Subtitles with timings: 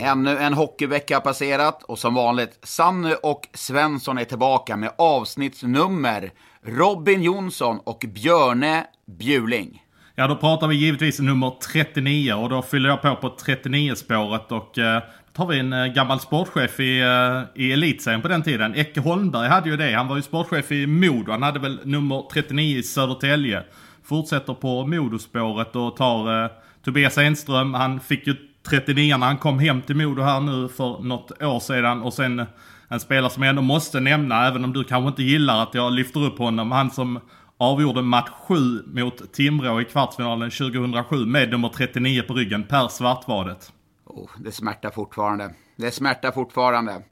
[0.00, 6.30] Ännu en hockeyvecka har passerat och som vanligt, Sanny och Svensson är tillbaka med avsnittsnummer
[6.62, 8.86] Robin Jonsson och Björne
[9.18, 9.82] Bjuling.
[10.14, 14.78] Ja, då pratar vi givetvis nummer 39 och då fyller jag på på 39-spåret och
[14.78, 18.74] eh, tar vi en eh, gammal sportchef i, eh, i elitserien på den tiden.
[18.74, 19.92] Ecke Holmberg hade ju det.
[19.92, 21.32] Han var ju sportchef i Modo.
[21.32, 23.62] Han hade väl nummer 39 i Södertälje.
[24.04, 26.50] Fortsätter på Modospåret och tar eh,
[26.84, 27.74] Tobias Enström.
[27.74, 28.36] Han fick ju
[28.68, 32.02] 39 när han kom hem till Modo här nu för något år sedan.
[32.02, 32.46] Och sen
[32.88, 35.92] en spelare som jag ändå måste nämna, även om du kanske inte gillar att jag
[35.92, 36.72] lyfter upp honom.
[36.72, 37.20] Han som
[37.58, 38.54] avgjorde match 7
[38.86, 43.72] mot Timrå i kvartsfinalen 2007 med nummer 39 på ryggen, Per Svartvadet.
[44.06, 45.54] Oh, det smärtar fortfarande.
[45.76, 47.02] Det smärtar fortfarande.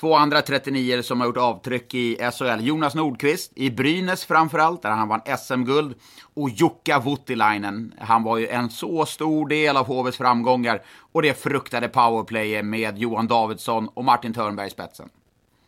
[0.00, 2.60] Två andra 39 som har gjort avtryck i SHL.
[2.60, 5.94] Jonas Nordqvist i Brynäs framförallt, där han vann SM-guld.
[6.34, 7.94] Och Jukka Voutilainen.
[7.98, 10.82] Han var ju en så stor del av HVs framgångar.
[11.12, 15.08] Och det fruktade powerplayet med Johan Davidsson och Martin Törnberg i spetsen.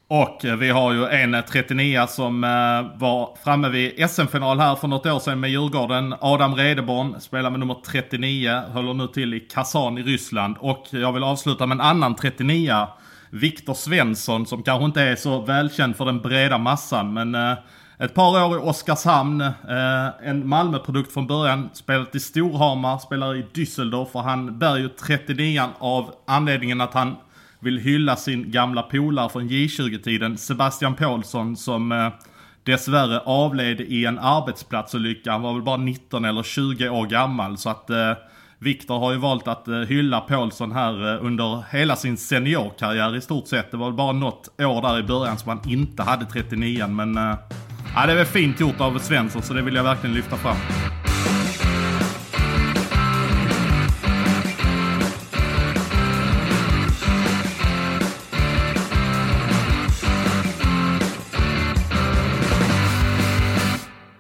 [0.09, 4.89] Och eh, vi har ju en 39 som eh, var framme vid SM-final här för
[4.89, 6.15] något år sedan med Djurgården.
[6.21, 10.57] Adam Redeborn spelar med nummer 39, håller nu till i Kazan i Ryssland.
[10.61, 12.87] Och jag vill avsluta med en annan 39
[13.31, 17.13] Viktor Svensson som kanske inte är så välkänd för den breda massan.
[17.13, 17.59] Men eh,
[17.99, 19.41] ett par år i Oskarshamn.
[19.41, 21.71] Eh, en Malmöprodukt från början.
[21.73, 24.09] Spelat i Storhamar, spelar i Düsseldorf.
[24.13, 27.17] Och han bär ju 39 av anledningen att han
[27.61, 30.39] vill hylla sin gamla polare från J20-tiden.
[30.39, 32.09] Sebastian Paulsson som eh,
[32.63, 35.33] dessvärre avled i en arbetsplatsolycka.
[35.33, 37.59] Han var väl bara 19 eller 20 år gammal.
[37.59, 38.13] Så att eh,
[38.63, 43.21] Viktor har ju valt att eh, hylla Paulsson här eh, under hela sin seniorkarriär i
[43.21, 43.71] stort sett.
[43.71, 47.17] Det var bara något år där i början som han inte hade 39 men...
[47.17, 47.35] Eh,
[47.95, 50.57] ja, det är väl fint gjort av Svensson så det vill jag verkligen lyfta fram.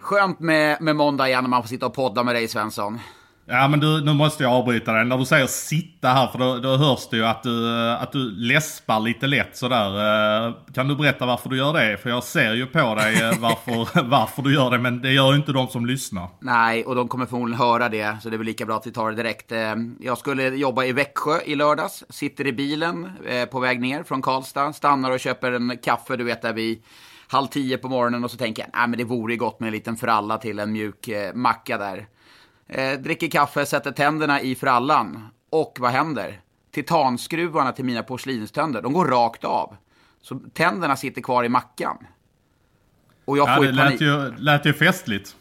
[0.01, 2.99] Skönt med, med måndag igen när man får sitta och podda med dig Svensson.
[3.47, 5.05] Ja men du, nu måste jag avbryta dig.
[5.05, 8.31] När du säger sitta här, för då, då hörs det ju att du, att du
[8.31, 10.73] läspar lite lätt sådär.
[10.75, 11.97] Kan du berätta varför du gör det?
[11.97, 15.37] För jag ser ju på dig varför, varför du gör det, men det gör ju
[15.37, 16.29] inte de som lyssnar.
[16.41, 18.93] Nej, och de kommer förmodligen höra det, så det är väl lika bra att vi
[18.93, 19.53] tar det direkt.
[20.01, 23.11] Jag skulle jobba i Växjö i lördags, sitter i bilen
[23.51, 26.83] på väg ner från Karlstad, stannar och köper en kaffe, du vet där vi
[27.29, 29.73] halv tio på morgonen och så tänker jag, nej men det vore gott med en
[29.73, 32.07] liten fralla till en mjuk macka där.
[32.73, 35.29] Eh, dricker kaffe, sätter tänderna i frallan.
[35.51, 36.41] Och vad händer?
[36.73, 39.77] Titanskruvarna till mina porslinständer, de går rakt av.
[40.23, 41.99] Så tänderna sitter kvar i mackan.
[43.25, 45.37] Och jag ja, får det lät ju, lät ju festligt.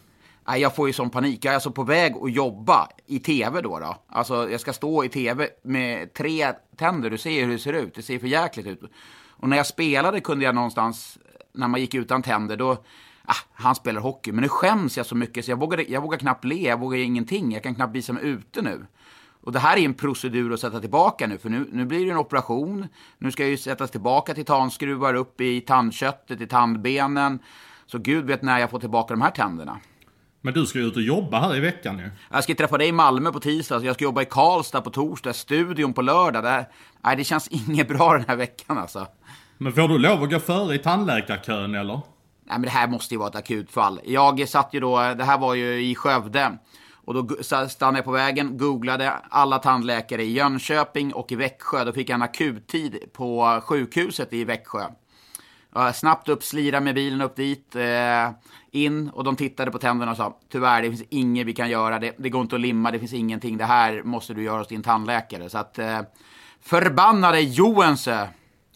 [0.47, 1.45] Nej, jag får ju sån panik.
[1.45, 3.79] Jag är alltså på väg att jobba i tv då.
[3.79, 3.97] då.
[4.07, 7.09] Alltså, jag ska stå i tv med tre tänder.
[7.09, 7.95] Du ser hur det ser ut.
[7.95, 8.81] Det ser för jäkligt ut.
[9.27, 11.17] Och när jag spelade kunde jag någonstans,
[11.53, 12.83] när man gick utan tänder, då
[13.29, 14.31] ah, han spelar hockey.
[14.31, 16.97] Men nu skäms jag så mycket så jag vågar, jag vågar knappt le, jag vågar
[16.97, 17.51] ingenting.
[17.51, 18.85] Jag kan knappt visa mig ute nu.
[19.41, 22.11] Och det här är en procedur att sätta tillbaka nu, för nu, nu blir det
[22.11, 22.87] en operation.
[23.17, 27.39] Nu ska jag ju sättas tillbaka titanskruvar upp i tandköttet, i tandbenen.
[27.85, 29.79] Så gud vet när jag får tillbaka de här tänderna.
[30.41, 32.11] Men du ska ju ut och jobba här i veckan nu.
[32.31, 35.33] Jag ska träffa dig i Malmö på tisdag, jag ska jobba i Karlstad på torsdag,
[35.33, 36.43] studion på lördag.
[36.43, 36.65] Det,
[37.01, 39.07] nej, det känns inget bra den här veckan alltså.
[39.57, 42.01] Men får du lov att gå före i tandläkarkön eller?
[42.49, 43.99] Nej men det här måste ju vara ett akutfall.
[44.03, 46.57] Jag satt ju då, det här var ju i Skövde.
[47.05, 51.83] Och då stannade jag på vägen, googlade alla tandläkare i Jönköping och i Växjö.
[51.83, 54.85] Då fick jag en akuttid på sjukhuset i Växjö.
[55.93, 58.29] snabbt upp, slira med bilen upp dit, eh,
[58.71, 61.99] in och de tittade på tänderna och sa tyvärr, det finns inget vi kan göra,
[61.99, 64.67] det, det går inte att limma, det finns ingenting, det här måste du göra hos
[64.67, 65.49] din tandläkare.
[65.49, 66.01] Så att eh,
[66.61, 68.27] förbannade Joensö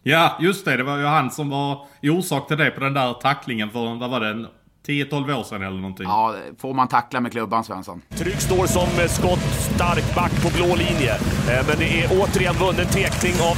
[0.04, 0.78] Ja, just det.
[0.78, 4.10] Det var ju han som var orsak till det på den där tacklingen för, vad
[4.10, 4.46] var det,
[4.88, 6.06] 10-12 år sedan eller någonting.
[6.06, 8.02] Ja, får man tackla med klubban Svensson.
[8.10, 9.40] Trygg står som skott,
[9.76, 11.14] stark back på blå linje.
[11.50, 13.56] Eh, men det är återigen vunnen tekning av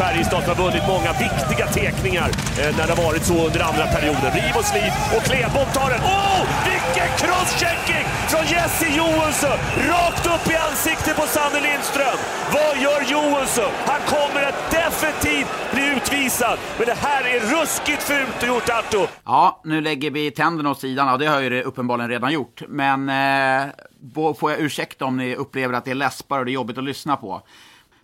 [0.00, 2.28] Färjestad som har vunnit många viktiga tekningar
[2.60, 4.30] eh, när det har varit så under andra perioden.
[4.38, 6.02] Riv och slit och Klebom tar den.
[6.16, 6.40] Oh!
[6.70, 9.58] Vilken crosschecking från Jesse Johansson!
[9.88, 12.16] Rakt upp i ansiktet på Sanne Lindström.
[12.52, 13.72] Vad gör Johansson?
[13.86, 16.58] Han kommer att definitivt bli utvisad.
[16.78, 19.06] Men det här är ruskigt fult gjort, Arto.
[19.24, 21.08] Ja, nu lägger vi tänderna åt sidan.
[21.08, 22.62] Ja, det har ju det uppenbarligen redan gjort.
[22.68, 26.52] Men eh, får jag ursäkta om ni upplever att det är läspar och det är
[26.52, 27.42] jobbigt att lyssna på.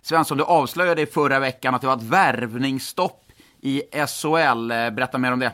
[0.01, 3.21] Svensson, du avslöjade i förra veckan att det var ett värvningsstopp
[3.61, 4.71] i SHL.
[4.71, 5.51] Eh, berätta mer om det.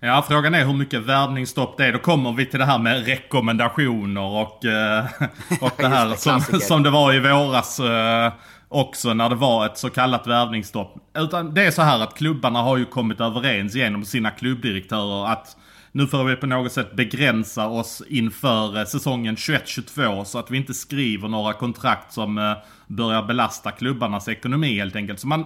[0.00, 1.92] Ja, frågan är hur mycket värvningsstopp det är.
[1.92, 5.04] Då kommer vi till det här med rekommendationer och, eh,
[5.60, 8.32] och det här det, som, som det var i våras eh,
[8.68, 10.94] också när det var ett så kallat värvningsstopp.
[11.18, 15.56] Utan det är så här att klubbarna har ju kommit överens genom sina klubbdirektörer att
[15.92, 20.74] nu får vi på något sätt begränsa oss inför säsongen 21-22 så att vi inte
[20.74, 22.56] skriver några kontrakt som
[22.86, 25.20] börjar belasta klubbarnas ekonomi helt enkelt.
[25.20, 25.44] Så man,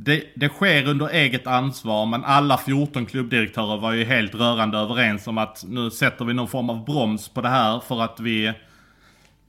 [0.00, 5.26] det, det sker under eget ansvar men alla 14 klubbdirektörer var ju helt rörande överens
[5.26, 8.52] om att nu sätter vi någon form av broms på det här för att vi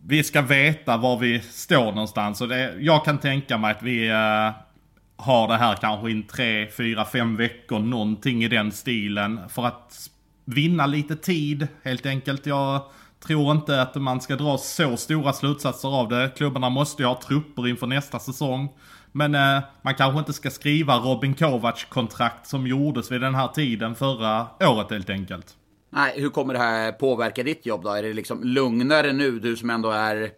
[0.05, 2.41] vi ska veta var vi står någonstans.
[2.41, 4.51] Och det, jag kan tänka mig att vi uh,
[5.17, 9.39] har det här kanske in tre, fyra, fem veckor, någonting i den stilen.
[9.49, 10.09] För att
[10.45, 12.45] vinna lite tid helt enkelt.
[12.45, 12.81] Jag
[13.27, 16.31] tror inte att man ska dra så stora slutsatser av det.
[16.37, 18.69] Klubbarna måste ju ha trupper inför nästa säsong.
[19.11, 23.95] Men eh, man kanske inte ska skriva Robin Kovacs-kontrakt som gjordes vid den här tiden
[23.95, 25.55] förra året helt enkelt.
[25.89, 27.89] Nej, hur kommer det här påverka ditt jobb då?
[27.89, 30.29] Är det liksom lugnare nu, du som ändå är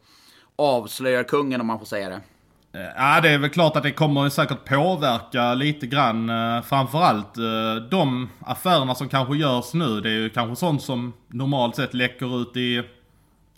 [0.55, 2.21] avslöjarkungen om man får säga det?
[2.73, 6.29] Eh, ja, det är väl klart att det kommer säkert påverka lite grann.
[6.29, 10.01] Eh, framförallt eh, de affärerna som kanske görs nu.
[10.01, 12.83] Det är ju kanske sånt som normalt sett läcker ut i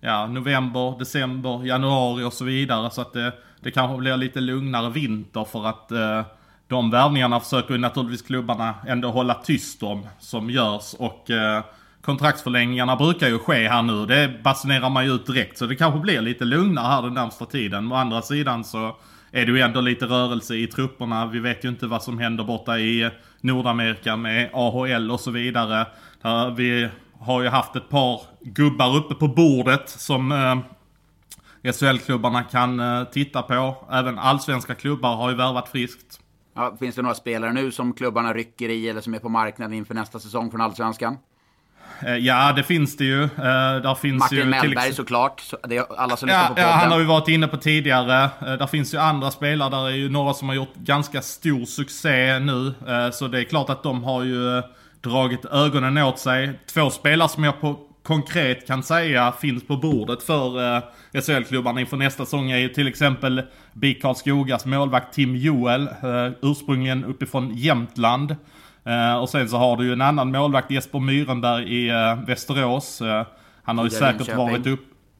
[0.02, 2.92] ja, november, december, januari och så vidare.
[2.92, 3.34] Så att det,
[3.64, 6.22] det kanske blir lite lugnare vinter för att eh,
[6.68, 10.94] de värvningarna försöker naturligtvis klubbarna ändå hålla tyst om som görs.
[10.94, 11.64] Och eh,
[12.02, 14.06] kontraktsförlängningarna brukar ju ske här nu.
[14.06, 15.58] Det basunerar man ju ut direkt.
[15.58, 17.92] Så det kanske blir lite lugnare här den närmsta tiden.
[17.92, 18.96] Å andra sidan så
[19.32, 21.26] är det ju ändå lite rörelse i trupperna.
[21.26, 23.10] Vi vet ju inte vad som händer borta i
[23.42, 25.88] Nordamerika med AHL och så vidare.
[26.22, 26.90] Där vi
[27.20, 30.58] har ju haft ett par gubbar uppe på bordet som eh,
[31.72, 33.76] SHL-klubbarna kan eh, titta på.
[33.92, 36.20] Även allsvenska klubbar har ju värvat friskt.
[36.56, 39.74] Ja, finns det några spelare nu som klubbarna rycker i eller som är på marknaden
[39.74, 41.18] inför nästa säsong från Allsvenskan?
[42.00, 43.24] Eh, ja, det finns det ju.
[43.24, 43.30] Eh,
[43.84, 44.96] där finns Martin ju Mellberg till...
[44.96, 45.44] såklart.
[45.68, 48.30] Det är alla som ja, på Ja, han har vi varit inne på tidigare.
[48.40, 49.70] Där finns ju andra spelare.
[49.70, 52.74] Där är ju några som har gjort ganska stor succé nu.
[53.14, 54.62] Så det är klart att de har ju
[55.02, 56.60] dragit ögonen åt sig.
[56.74, 60.82] Två spelare som jag på konkret kan säga finns på bordet för
[61.22, 63.42] SHL-klubbarna inför nästa säsong är ju till exempel
[63.74, 65.90] BIK Karlskogas målvakt Tim Joel.
[66.42, 68.36] Ursprungligen uppifrån Jämtland.
[68.88, 73.02] Uh, och sen så har du ju en annan målvakt, Jesper Myrenberg i uh, Västerås.
[73.02, 73.24] Uh,
[73.64, 74.80] han har ju säkert varit upp...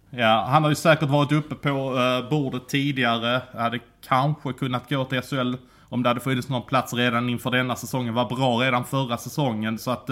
[0.10, 1.98] Ja, han har ju säkert varit uppe på
[2.30, 3.42] bordet tidigare.
[3.58, 5.56] Hade kanske kunnat gå till SHL
[5.90, 8.14] om det hade funnits någon plats redan inför denna säsongen.
[8.14, 9.80] Var bra redan förra säsongen.
[9.80, 10.10] Så att...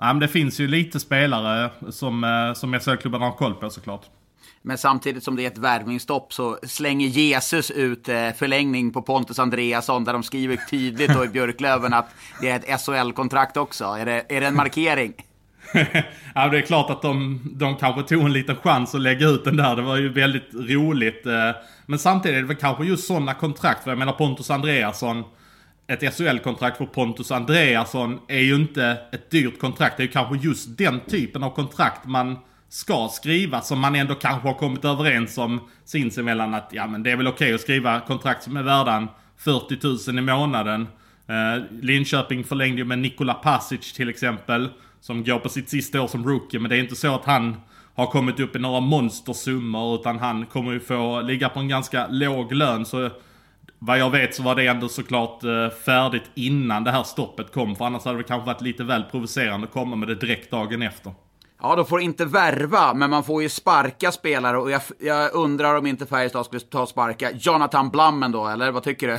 [0.00, 4.06] ja, men det finns ju lite spelare som, som SHL-klubbarna har koll på såklart.
[4.62, 9.38] Men samtidigt som det är ett värvningsstopp så slänger Jesus ut eh, förlängning på Pontus
[9.38, 13.84] Andreasson där de skriver tydligt då i Björklöven att det är ett SHL-kontrakt också.
[13.84, 15.12] Är det, är det en markering?
[16.34, 19.44] ja, det är klart att de, de kanske tog en liten chans att lägga ut
[19.44, 19.76] den där.
[19.76, 21.26] Det var ju väldigt roligt.
[21.26, 21.50] Eh,
[21.86, 23.84] men samtidigt är det väl kanske just sådana kontrakt.
[23.84, 25.24] För jag menar Pontus Andreasson.
[25.90, 29.96] Ett SHL-kontrakt för Pontus Andreasson är ju inte ett dyrt kontrakt.
[29.96, 34.14] Det är ju kanske just den typen av kontrakt man ska skriva som man ändå
[34.14, 37.60] kanske har kommit överens om sinsemellan att ja men det är väl okej okay att
[37.60, 40.88] skriva kontrakt som är värda 40 000 i månaden.
[41.26, 44.68] Eh, Linköping förlängde ju med Nikola Pasic till exempel.
[45.00, 46.60] Som går på sitt sista år som rookie.
[46.60, 47.56] Men det är inte så att han
[47.94, 49.94] har kommit upp i några monstersummor.
[50.00, 52.86] Utan han kommer ju få ligga på en ganska låg lön.
[52.86, 53.10] Så
[53.82, 57.76] vad jag vet så var det ändå såklart eh, färdigt innan det här stoppet kom.
[57.76, 60.82] För annars hade det kanske varit lite väl provocerande att komma med det direkt dagen
[60.82, 61.12] efter.
[61.62, 65.74] Ja, de får inte värva, men man får ju sparka spelare och jag, jag undrar
[65.74, 69.18] om inte Färjestad skulle ta och sparka Jonathan Blammen då, eller vad tycker du?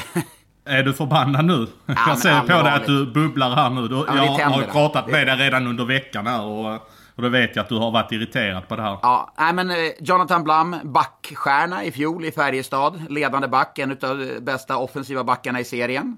[0.66, 1.68] Är du förbannad nu?
[1.86, 3.88] Ja, jag ser på dig att du bubblar här nu.
[3.88, 7.56] Du, ja, jag har pratat med dig redan under veckan här och, och då vet
[7.56, 8.98] jag att du har varit irriterad på det här.
[9.02, 13.06] Ja, nej men eh, Jonathan Blum, backstjärna i fjol i Färjestad.
[13.10, 16.18] Ledande back, en av de bästa offensiva backarna i serien.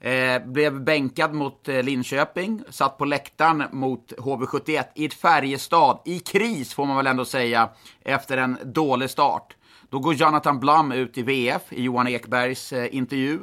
[0.00, 6.18] Eh, blev bänkad mot eh, Linköping, satt på läktaren mot HV71 i ett Färjestad, i
[6.18, 7.68] kris får man väl ändå säga,
[8.04, 9.56] efter en dålig start.
[9.90, 13.38] Då går Jonathan Blum ut i VF, i Johan Ekbergs eh, intervju,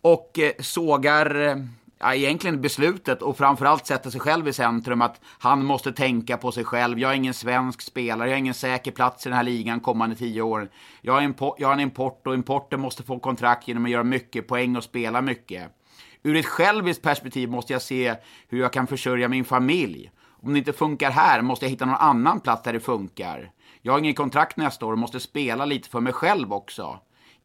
[0.00, 1.56] och eh, sågar eh,
[1.98, 5.02] ja, egentligen beslutet och framförallt sätta sig själv i centrum.
[5.02, 6.98] Att han måste tänka på sig själv.
[6.98, 10.16] Jag är ingen svensk spelare, jag har ingen säker plats i den här ligan kommande
[10.16, 10.70] tio år.
[11.00, 14.48] Jag har, jag har en import och importen måste få kontrakt genom att göra mycket
[14.48, 15.74] poäng och spela mycket.
[16.22, 18.14] Ur ett själviskt perspektiv måste jag se
[18.48, 20.10] hur jag kan försörja min familj.
[20.42, 23.50] Om det inte funkar här måste jag hitta någon annan plats där det funkar.
[23.82, 27.00] Jag har ingen kontrakt nästa år och måste spela lite för mig själv också.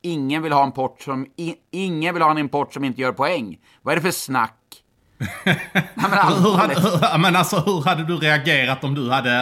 [0.05, 3.11] Ingen vill ha en import som, i, ingen vill ha en import som inte gör
[3.11, 3.59] poäng.
[3.81, 4.59] Vad är det för snack?
[5.45, 5.59] Nej,
[5.95, 6.11] men
[6.43, 9.39] Hur hade, hur, men alltså, hur hade du reagerat om du hade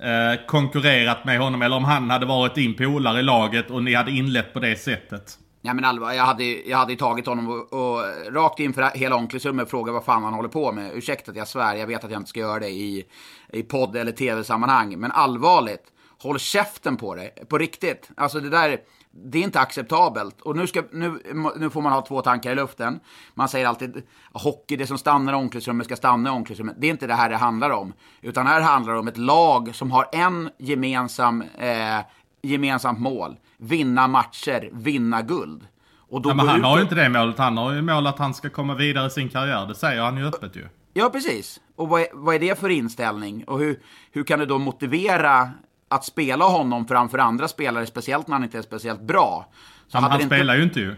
[0.00, 3.94] eh, konkurrerat med honom eller om han hade varit din polare i laget och ni
[3.94, 5.38] hade inlett på det sättet?
[5.64, 8.04] Ja men allvar, jag hade, jag hade tagit honom och, och
[8.34, 10.90] rakt inför hela omklädningsrummet frågat vad fan han håller på med.
[10.94, 13.04] Ursäkta att jag svär, jag vet att jag inte ska göra det i,
[13.52, 14.98] i podd eller tv-sammanhang.
[14.98, 15.84] Men allvarligt,
[16.18, 17.34] håll käften på dig.
[17.48, 18.10] På riktigt.
[18.16, 18.78] Alltså det där,
[19.14, 20.40] det är inte acceptabelt.
[20.40, 21.18] Och nu, ska, nu,
[21.56, 23.00] nu får man ha två tankar i luften.
[23.34, 24.02] Man säger alltid
[24.32, 26.76] hockey, det som stannar i omklädningsrummet ska stanna i omklädningsrummet.
[26.78, 27.92] Det är inte det här det handlar om.
[28.20, 31.98] Utan här handlar det om ett lag som har en gemensam, eh,
[32.42, 33.36] gemensamt mål.
[33.56, 35.66] Vinna matcher, vinna guld.
[36.12, 37.38] Och då Ja, men han ut har ju inte det målet.
[37.38, 39.66] Han har ju mål att han ska komma vidare i sin karriär.
[39.66, 40.68] Det säger han ju öppet ju.
[40.92, 41.60] Ja, precis.
[41.76, 43.44] Och vad är, vad är det för inställning?
[43.44, 43.80] Och hur,
[44.12, 45.50] hur kan du då motivera
[45.92, 49.46] att spela honom framför andra spelare, speciellt när han inte är speciellt bra?
[49.88, 50.94] Så Han, han inte- spelar ju inte ju.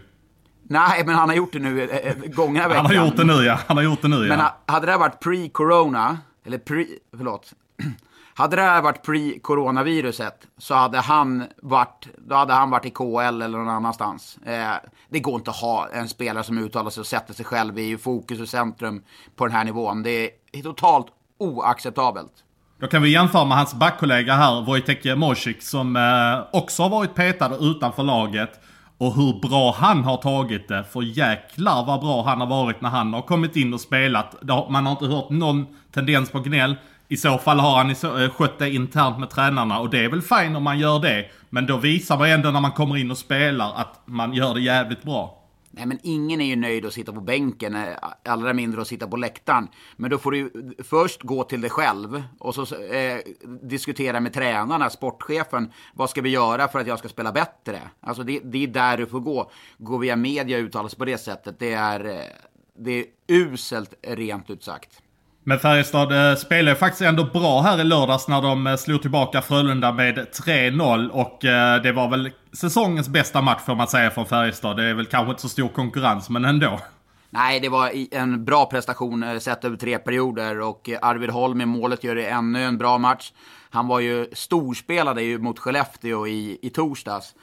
[0.69, 2.87] Nej, men han har gjort det nu eh, eh, gångna veckan.
[2.87, 3.59] Han har gjort det nu ja.
[3.67, 4.29] Han har gjort det nu ja.
[4.29, 6.87] Men ha- hade det här varit pre-corona, eller pre,
[7.17, 7.53] förlåt.
[8.37, 13.43] Hade det här varit pre-coronaviruset så hade han varit, då hade han varit i KL
[13.43, 14.39] eller någon annanstans.
[14.47, 14.71] Eh,
[15.09, 17.99] det går inte att ha en spelare som uttalar sig och sätter sig själv i
[17.99, 19.03] fokus och centrum
[19.37, 20.03] på den här nivån.
[20.03, 21.07] Det är totalt
[21.39, 22.33] oacceptabelt.
[22.85, 27.15] Då kan vi jämföra med hans backkollega här, Wojtek Mosik, som eh, också har varit
[27.15, 28.51] petad utanför laget.
[28.99, 30.85] Och hur bra han har tagit det.
[30.93, 34.35] För jäklar vad bra han har varit när han har kommit in och spelat.
[34.69, 36.77] Man har inte hört någon tendens på gnäll.
[37.09, 40.23] I så fall har han eh, skött det internt med tränarna och det är väl
[40.23, 41.27] fint om man gör det.
[41.51, 44.61] Men då visar man ändå när man kommer in och spelar att man gör det
[44.61, 45.44] jävligt bra.
[45.77, 49.09] Nej, men ingen är ju nöjd att sitta på bänken, eh, allra mindre att sitta
[49.09, 49.69] på läktaren.
[49.97, 50.51] Men då får du ju
[50.85, 53.21] först gå till dig själv och så eh,
[53.63, 55.73] diskutera med tränarna, sportchefen.
[55.95, 57.81] Vad ska vi göra för att jag ska spela bättre?
[58.01, 59.51] Alltså det, det är där du får gå.
[59.79, 62.21] Gå via media och uttala sig på det sättet, det är, eh,
[62.79, 65.04] det är uselt rent ut sagt.
[65.47, 69.03] Men Färjestad eh, spelade ju faktiskt ändå bra här i lördags när de eh, slog
[69.03, 74.11] tillbaka Frölunda med 3-0 och eh, det var väl säsongens bästa match får man säga
[74.11, 74.77] från Färjestad.
[74.77, 76.81] Det är väl kanske inte så stor konkurrens men ändå.
[77.31, 82.05] Nej, det var en bra prestation sett över tre perioder och Arvid Holm i målet
[82.05, 83.33] gör det ännu en bra match.
[83.71, 87.35] Han var ju storspelade ju mot Skellefteå i, i torsdags.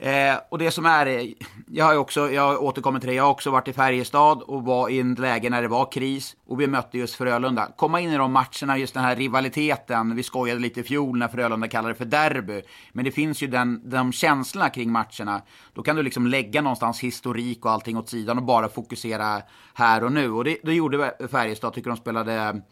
[0.00, 1.26] Eh, och det som är, eh,
[1.66, 4.64] jag har ju också, jag återkommer till det, jag har också varit i Färjestad och
[4.64, 7.68] var i ett läge när det var kris och vi mötte just Frölunda.
[7.76, 11.28] Komma in i de matcherna, just den här rivaliteten, vi skojade lite i fjol när
[11.28, 12.62] Frölunda kallade det för derby.
[12.92, 15.42] Men det finns ju den, de känslorna kring matcherna.
[15.74, 19.42] Då kan du liksom lägga någonstans historik och allting åt sidan och bara fokusera
[19.74, 20.30] här och nu.
[20.30, 22.62] Och det, det gjorde Färjestad, tycker de spelade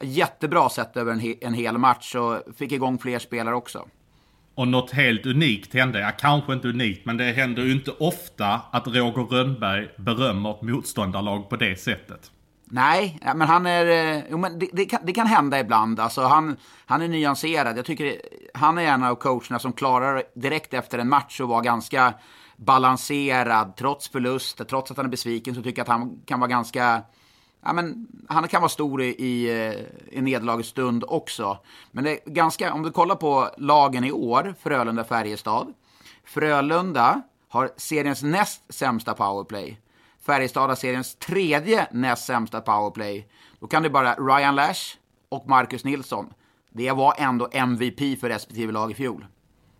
[0.00, 3.86] jättebra sett över en, he, en hel match och fick igång fler spelare också.
[4.54, 6.00] Och något helt unikt hände.
[6.00, 10.62] Ja, kanske inte unikt, men det händer ju inte ofta att Roger Rönnberg berömmer ett
[10.62, 12.30] motståndarlag på det sättet.
[12.64, 13.86] Nej, men han är...
[13.86, 16.00] Eh, jo, men det, det, kan, det kan hända ibland.
[16.00, 16.56] Alltså, han,
[16.86, 17.78] han är nyanserad.
[17.78, 18.16] Jag tycker
[18.54, 22.14] han är en av coacherna som klarar direkt efter en match att vara ganska
[22.56, 23.76] balanserad.
[23.76, 27.02] Trots förlust, trots att han är besviken, så tycker jag att han kan vara ganska...
[27.64, 31.58] Ja, men han kan vara stor i, i, eh, i nederlagets stund också.
[31.90, 35.74] Men det är ganska, om du kollar på lagen i år, Frölunda-Färjestad.
[36.24, 39.80] Frölunda har seriens näst sämsta powerplay.
[40.26, 43.28] Färjestad har seriens tredje näst sämsta powerplay.
[43.60, 44.96] Då kan det bara Ryan Lash
[45.28, 46.26] och Marcus Nilsson.
[46.70, 49.26] Det var ändå MVP för respektive lag i fjol.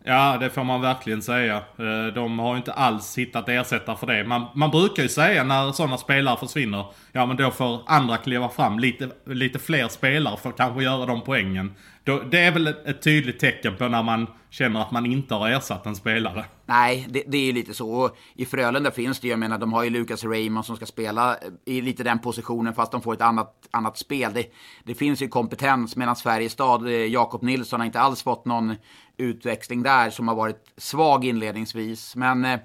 [0.05, 1.57] Ja, det får man verkligen säga.
[1.57, 4.25] Eh, de har ju inte alls hittat ersättare för det.
[4.25, 8.49] Man, man brukar ju säga när sådana spelare försvinner, ja men då får andra kliva
[8.49, 8.79] fram.
[8.79, 11.75] Lite, lite fler spelare får kanske göra de poängen.
[12.05, 15.35] Då, det är väl ett, ett tydligt tecken på när man känner att man inte
[15.35, 16.45] har ersatt en spelare.
[16.67, 17.91] Nej, det, det är ju lite så.
[17.91, 20.87] Och I Frölunda finns det ju, jag menar, de har ju Lucas Raymond som ska
[20.87, 24.33] spela i lite den positionen fast de får ett annat, annat spel.
[24.35, 24.47] Det,
[24.85, 28.75] det finns ju kompetens medan Färjestad, eh, Jakob Nilsson har inte alls fått någon
[29.17, 32.17] utväxling där som har varit svag inledningsvis.
[32.17, 32.61] Men eh,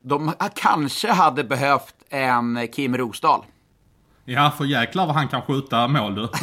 [0.00, 3.44] de kanske hade behövt en Kim Rosdahl.
[4.24, 6.28] Ja, för jäklar vad han kan skjuta mål du.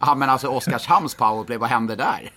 [0.00, 2.30] Ja, men alltså Oskarshamns powerplay, vad hände där?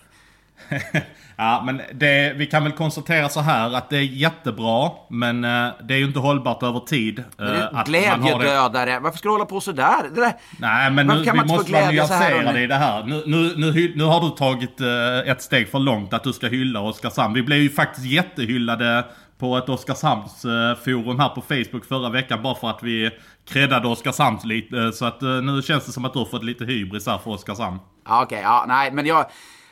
[1.40, 5.68] Ja, men det, vi kan väl konstatera så här att det är jättebra, men eh,
[5.82, 7.18] det är ju inte hållbart över tid.
[7.18, 7.84] eh.
[7.84, 8.98] Glädjedödare.
[9.00, 10.10] Varför ska du hålla på sådär?
[10.14, 10.32] Det där...
[10.58, 12.62] Nej, men nu, kan vi måste vara nyanserade nu?
[12.62, 13.04] i det här.
[13.04, 16.46] Nu, nu, nu, nu har du tagit eh, ett steg för långt att du ska
[16.46, 17.34] hylla Oskarshamn.
[17.34, 19.04] Vi blev ju faktiskt jättehyllade
[19.38, 23.10] på ett Oskarshamnsforum här på Facebook förra veckan bara för att vi
[23.48, 24.92] creddade Oskarshamn lite.
[24.92, 27.78] Så att nu känns det som att du har fått lite hybris här för Oskarshamn.
[28.06, 28.38] Ja, okej.
[28.38, 29.26] Okay, ja, nej, men jag...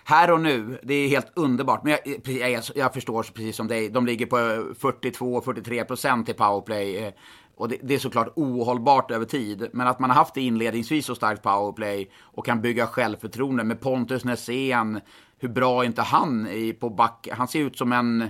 [0.08, 1.84] Här och nu, det är helt underbart.
[1.84, 6.28] Men jag, eh, jag, jag förstår precis som dig, de ligger på eh, 42-43 procent
[6.28, 6.96] i powerplay.
[6.96, 7.12] Eh,
[7.56, 9.68] och det, det, är såklart ohållbart över tid.
[9.72, 13.80] Men att man har haft det inledningsvis så starkt powerplay och kan bygga självförtroende med
[13.80, 15.00] Pontus Nässén.
[15.38, 17.28] Hur bra är inte han i, på back?
[17.32, 18.28] Han ser ut som en,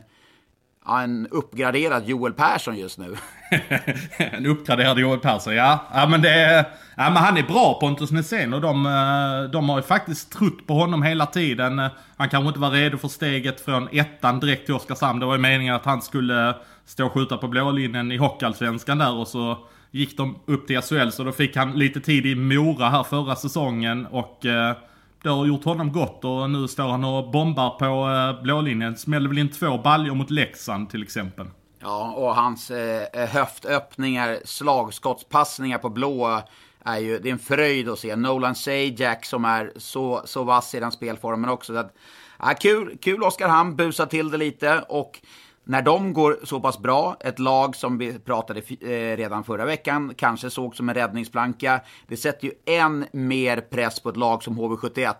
[0.88, 3.16] en uppgraderad Joel Persson just nu.
[4.16, 5.84] en uppgraderad Joel Persson, ja.
[5.94, 6.66] Ja men, det
[6.96, 10.66] ja, men han är bra Pontus Nässén och de, eh, de har ju faktiskt trott
[10.66, 11.78] på honom hela tiden.
[11.78, 15.20] Eh, han kanske inte var redo för steget från ettan direkt till Oskarshamn.
[15.20, 16.54] Det var ju meningen att han skulle
[16.84, 19.58] stå och skjuta på blålinjen i Hockeyallsvenskan där och så
[19.90, 23.36] gick de upp till SHL så då fick han lite tid i Mora här förra
[23.36, 24.76] säsongen och eh,
[25.22, 28.96] det har gjort honom gott och nu står han och bombar på eh, blålinjen.
[28.96, 31.46] Smäller väl in två baljor mot Leksand till exempel.
[31.80, 36.42] Ja, och hans eh, höftöppningar, slagskottspassningar på blå
[36.84, 38.16] är ju, det är en fröjd att se.
[38.16, 41.72] Nolan Sajak som är så, så vass i den spelformen också.
[41.72, 41.94] Så att,
[42.38, 45.20] ja, kul, kul Oskarshamn, busa till det lite och
[45.68, 50.14] när de går så pass bra, ett lag som vi pratade eh, redan förra veckan,
[50.16, 54.58] kanske såg som en räddningsplanka, det sätter ju än mer press på ett lag som
[54.58, 55.14] HV71.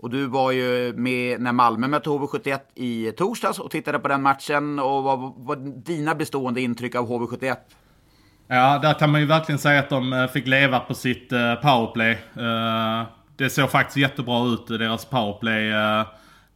[0.00, 4.22] Och du var ju med när Malmö mötte HV71 i torsdags och tittade på den
[4.22, 4.78] matchen.
[4.78, 7.56] Och vad var dina bestående intryck av HV71?
[8.46, 11.54] Ja, där kan man ju verkligen säga att de eh, fick leva på sitt eh,
[11.54, 12.12] powerplay.
[12.12, 13.06] Eh,
[13.36, 15.70] det såg faktiskt jättebra ut, deras powerplay.
[15.70, 16.06] Eh,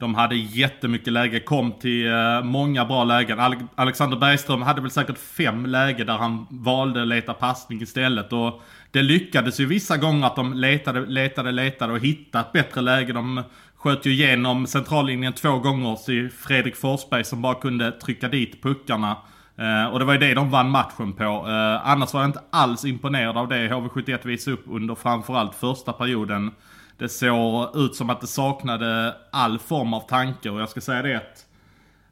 [0.04, 3.66] de hade jättemycket läge, kom till eh, många bra lägen.
[3.74, 8.32] Alexander Bergström hade väl säkert fem läge där han valde att leta passning istället.
[8.32, 12.80] Och det lyckades ju vissa gånger att de letade, letade, letade och hittade ett bättre
[12.80, 13.12] läge.
[13.12, 13.42] De
[13.76, 19.16] sköt ju igenom centrallinjen två gånger till Fredrik Forsberg som bara kunde trycka dit puckarna.
[19.56, 21.24] Eh, och det var ju det de vann matchen på.
[21.24, 25.92] Eh, annars var jag inte alls imponerad av det HV71 visade upp under framförallt första
[25.92, 26.50] perioden.
[26.98, 31.02] Det såg ut som att det saknade all form av tanke och jag ska säga
[31.02, 31.46] det att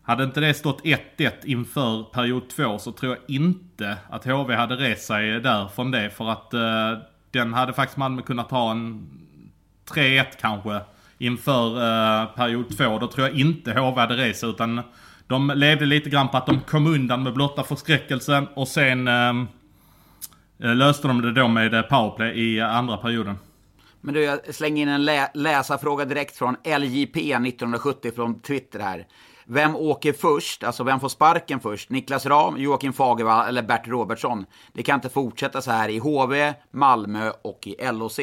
[0.02, 4.76] hade inte det stått 1-1 inför period 2 så tror jag inte att HV hade
[4.76, 6.98] rest sig där från det för att eh,
[7.30, 9.08] den hade faktiskt Malmö kunnat ha en
[9.90, 10.80] 3-1 kanske
[11.18, 12.98] inför eh, period 2.
[12.98, 14.82] Då tror jag inte HV hade rest sig utan
[15.26, 19.34] de levde lite grann på att de kom undan med blotta förskräckelsen och sen eh,
[20.58, 23.38] eh, löste de det då med eh, powerplay i andra perioden.
[24.04, 29.06] Men du, jag slänger in en lä läsarfråga direkt från LJP 1970 från Twitter här.
[29.44, 30.64] Vem åker först?
[30.64, 31.90] Alltså vem får sparken först?
[31.90, 34.46] Niklas Ram, Joakim Fagervall eller Bert Robertsson?
[34.72, 38.18] Det kan inte fortsätta så här i HV, Malmö och i LOC.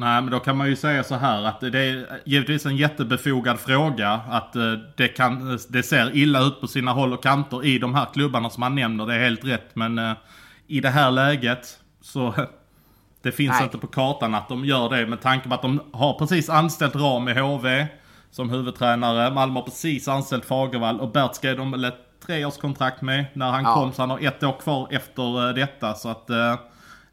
[0.00, 3.60] Nej, men då kan man ju säga så här att det är givetvis en jättebefogad
[3.60, 4.20] fråga.
[4.30, 7.78] Att eh, det, kan, eh, det ser illa ut på sina håll och kanter i
[7.78, 9.06] de här klubbarna som man nämner.
[9.06, 9.70] Det är helt rätt.
[9.74, 10.12] Men eh,
[10.66, 12.34] i det här läget så
[13.22, 13.64] det finns Nej.
[13.64, 16.96] inte på kartan att de gör det med tanke på att de har precis anställt
[16.96, 17.86] Ram i HV
[18.30, 19.30] som huvudtränare.
[19.34, 21.94] Malmö har precis anställt Fagervall och Bert skrev de ett
[22.26, 23.74] treårskontrakt med när han ja.
[23.74, 23.92] kom.
[23.92, 25.94] Så han har ett år kvar efter eh, detta.
[25.94, 26.54] Så att eh,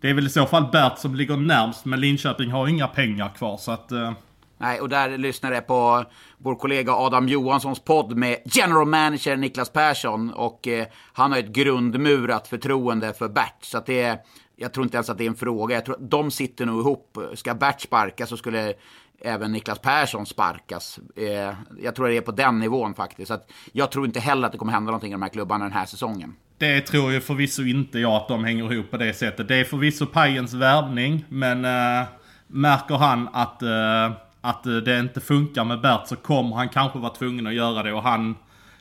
[0.02, 1.86] det är väl i så fall Bert som ligger närmst.
[1.86, 3.92] Men Linköping har inga pengar kvar så att...
[3.92, 4.12] Eh...
[4.58, 6.06] Nej, och där lyssnar jag på
[6.38, 10.34] vår kollega Adam Johanssons podd med general manager Niklas Persson.
[10.34, 13.58] Och eh, han har ett grundmurat förtroende för Bert.
[13.62, 14.18] Så att det är
[14.56, 15.76] jag tror inte ens att det är en fråga.
[15.76, 17.18] Jag tror att de sitter nog ihop.
[17.34, 18.74] Ska Bert sparkas så skulle
[19.22, 21.00] även Niklas Persson sparkas.
[21.16, 23.28] Eh, jag tror det är på den nivån faktiskt.
[23.28, 23.40] Så
[23.72, 25.86] jag tror inte heller att det kommer hända någonting i de här klubbarna den här
[25.86, 26.36] säsongen.
[26.58, 29.48] Det tror ju förvisso inte jag att de hänger ihop på det sättet.
[29.48, 32.08] Det är förvisso Pajens värvning, men eh,
[32.48, 37.14] märker han att, eh, att det inte funkar med Bert så kommer han kanske vara
[37.14, 37.94] tvungen att göra det.
[37.94, 38.36] Och han,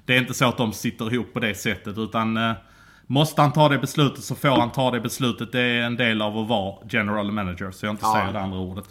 [0.04, 2.52] det är inte så att de sitter ihop på det sättet, utan eh,
[3.06, 5.52] Måste han ta det beslutet så får han ta det beslutet.
[5.52, 8.12] Det är en del av att vara general manager, så jag inte ja.
[8.12, 8.84] säger det andra ordet.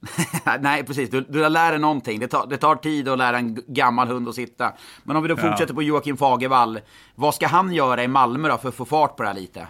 [0.60, 1.10] Nej, precis.
[1.10, 2.20] Du, du lär dig någonting.
[2.20, 4.72] Det tar, det tar tid att lära en gammal hund att sitta.
[5.04, 5.50] Men om vi då ja.
[5.50, 6.80] fortsätter på Joakim Fagervall.
[7.14, 9.68] Vad ska han göra i Malmö då för att få fart på det här lite?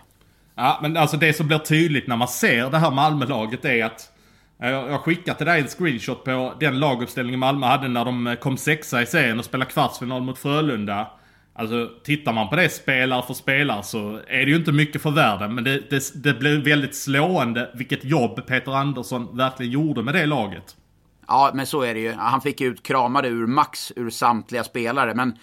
[0.55, 4.13] Ja, men alltså det som blir tydligt när man ser det här Malmölaget är att
[4.59, 8.57] jag har skickat till dig en screenshot på den laguppställningen Malmö hade när de kom
[8.57, 11.11] sexa i serien och spelade kvartsfinal mot Frölunda.
[11.59, 15.11] Alltså tittar man på det spelare för spelare så är det ju inte mycket för
[15.11, 15.55] världen.
[15.55, 20.27] Men det, det, det blev väldigt slående vilket jobb Peter Andersson verkligen gjorde med det
[20.27, 20.77] laget.
[21.29, 22.12] Ja, men så är det ju.
[22.12, 25.14] Han fick ut kramade ur max ur samtliga spelare.
[25.14, 25.38] Men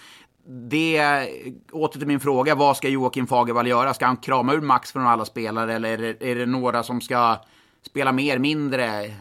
[0.70, 1.28] det,
[1.72, 3.94] åter till min fråga, vad ska Joakim Fagervall göra?
[3.94, 7.02] Ska han krama ur max från alla spelare eller är det, är det några som
[7.02, 7.38] ska
[7.82, 9.14] spela mer, mindre?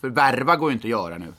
[0.00, 1.32] För värva går ju inte att göra nu.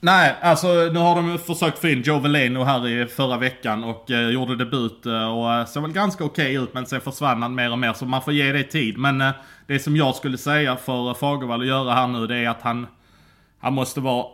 [0.00, 4.10] Nej, alltså nu har de försökt få in Joe Veleno här i förra veckan och
[4.10, 7.54] eh, gjorde debut eh, och eh, såg väl ganska okej ut men sen försvann han
[7.54, 8.98] mer och mer så man får ge det tid.
[8.98, 9.30] Men eh,
[9.66, 12.62] det som jag skulle säga för eh, Fagervall att göra här nu det är att
[12.62, 12.86] han,
[13.58, 14.26] han måste vara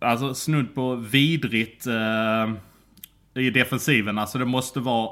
[0.00, 2.52] alltså snudd på vidrigt eh,
[3.42, 4.18] i defensiven.
[4.18, 5.10] Alltså det måste vara,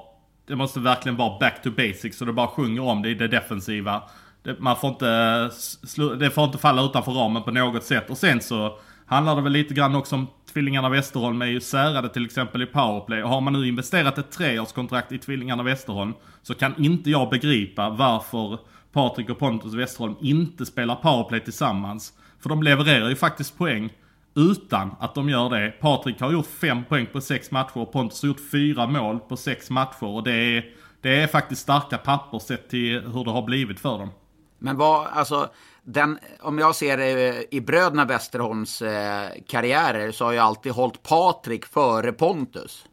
[0.48, 3.28] det måste verkligen vara back to basics så det bara sjunger om det i det
[3.28, 4.02] defensiva.
[4.42, 5.10] Det, man får inte,
[5.98, 9.42] eh, det får inte falla utanför ramen på något sätt och sen så handlar det
[9.42, 13.22] väl lite grann också om tvillingarna Westerholm är ju särade till exempel i powerplay.
[13.22, 17.90] Och har man nu investerat ett treårskontrakt i tvillingarna Westerholm så kan inte jag begripa
[17.90, 18.58] varför
[18.92, 22.12] Patrik och Pontus Westerholm inte spelar powerplay tillsammans.
[22.40, 23.92] För de levererar ju faktiskt poäng
[24.34, 25.70] utan att de gör det.
[25.80, 29.36] Patrik har gjort fem poäng på sex matcher och Pontus har gjort fyra mål på
[29.36, 30.04] sex matcher.
[30.04, 30.64] Och det är,
[31.00, 34.10] det är faktiskt starka papper sett till hur det har blivit för dem.
[34.58, 35.48] Men vad, alltså,
[35.86, 40.72] den, om jag ser det eh, i bröderna Westerholms eh, karriärer så har jag alltid
[40.72, 42.84] hållit Patrik före Pontus.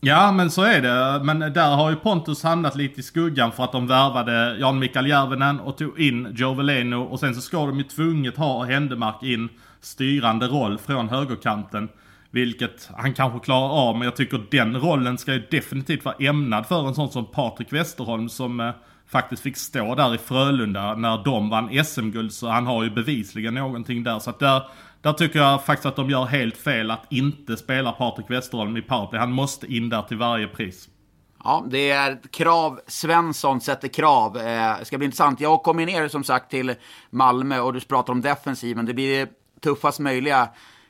[0.00, 1.24] Ja, men så är det.
[1.24, 5.06] Men där har ju Pontus hamnat lite i skuggan för att de värvade Jan Mikael
[5.06, 7.02] Järvenen och tog in Joe Veleno.
[7.02, 9.48] Och sen så ska de ju tvunget ha Händemark in
[9.80, 11.88] styrande roll från högerkanten.
[12.30, 16.66] Vilket han kanske klarar av, men jag tycker den rollen ska ju definitivt vara ämnad
[16.66, 18.70] för en sån som Patrik Westerholm som eh,
[19.10, 22.32] faktiskt fick stå där i Frölunda när de vann SM-guld.
[22.32, 24.18] Så han har ju bevisligen någonting där.
[24.18, 24.62] Så att där,
[25.02, 28.82] där tycker jag faktiskt att de gör helt fel att inte spela Patrik Westerholm i
[28.82, 29.20] powerplay.
[29.20, 30.88] Han måste in där till varje pris.
[31.44, 32.80] Ja, det är ett krav.
[32.86, 34.36] Svensson sätter krav.
[34.36, 35.40] Eh, det ska bli intressant.
[35.40, 36.74] Jag kommer ner som sagt till
[37.10, 38.86] Malmö och du pratar om defensiven.
[38.86, 39.28] Det blir
[39.60, 40.48] tuffast möjliga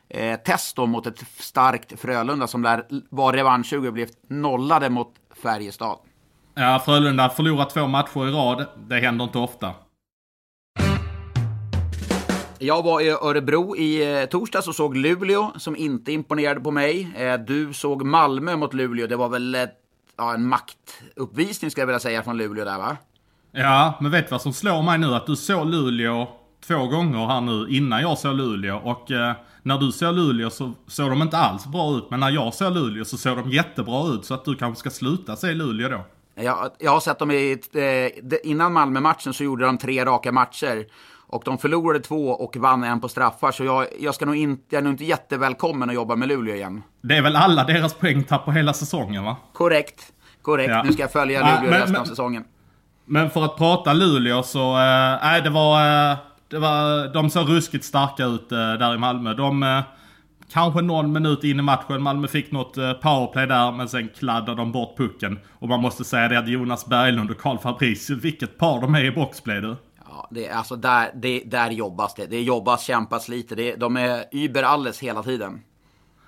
[0.09, 5.14] eh, test då mot ett starkt Frölunda som lär vara revanschsugen och blivit nollade mot
[5.42, 5.98] Färjestad.
[6.61, 8.66] Ja, Frölunda förlorar två matcher i rad.
[8.88, 9.75] Det händer inte ofta.
[12.59, 17.11] Jag var i Örebro i eh, torsdags och såg Luleå som inte imponerade på mig.
[17.16, 19.07] Eh, du såg Malmö mot Luleå.
[19.07, 19.73] Det var väl ett,
[20.16, 22.96] ja, en maktuppvisning ska jag vilja säga från Luleå där va?
[23.53, 25.14] Ja, men vet du vad som slår mig nu?
[25.14, 26.29] Att du såg Luleå
[26.66, 28.77] två gånger här nu innan jag såg Luleå.
[28.77, 32.11] Och eh, när du såg Luleå så såg de inte alls bra ut.
[32.11, 34.25] Men när jag såg Luleå så såg de jättebra ut.
[34.25, 36.05] Så att du kanske ska sluta se Luleå då.
[36.34, 40.86] Jag, jag har sett dem i, eh, innan Malmö-matchen så gjorde de tre raka matcher.
[41.32, 43.52] Och de förlorade två och vann en på straffar.
[43.52, 46.54] Så jag, jag, ska nog inte, jag är nog inte jättevälkommen att jobba med Luleå
[46.54, 46.82] igen.
[47.02, 49.36] Det är väl alla deras poängtapp på hela säsongen va?
[49.52, 50.12] Korrekt.
[50.42, 50.70] Korrekt.
[50.70, 50.82] Ja.
[50.82, 52.44] Nu ska jag följa Ja, Luleå men- resten men- av säsongen.
[53.04, 56.16] Men för att prata Luleå så, eh, nej det var, eh,
[56.48, 59.34] det var, de såg ruskigt starka ut eh, där i Malmö.
[59.34, 59.82] De,
[60.52, 64.56] kanske någon minut in i matchen, Malmö fick något eh, powerplay där, men sen kladdade
[64.56, 65.38] de bort pucken.
[65.48, 69.04] Och man måste säga det att Jonas Berglund och Karl Fabricius, vilket par de är
[69.04, 69.76] i boxplay du.
[70.08, 72.26] Ja, det, är- alltså där, det, där jobbas det.
[72.26, 73.54] Det jobbas, kämpas lite.
[73.54, 75.60] Det, de är über alles hela tiden.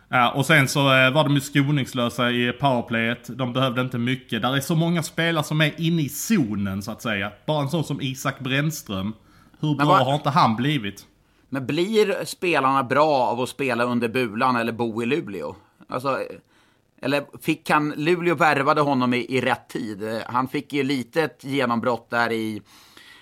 [0.08, 3.38] Ja, och sen så eh, var de ju skoningslösa i powerplayet.
[3.38, 4.42] De behövde inte mycket.
[4.42, 7.32] Där är så många spelare som är inne i zonen så att säga.
[7.46, 9.12] Bara en sån som Isak Brännström.
[9.60, 11.06] Hur bra vad- har inte han blivit?
[11.54, 15.54] Men blir spelarna bra av att spela under bulan eller bo i Luleå?
[15.88, 16.18] Alltså,
[17.02, 20.22] eller fick han, Luleå värvade honom i, i rätt tid.
[20.26, 22.62] Han fick ju lite ett genombrott där i,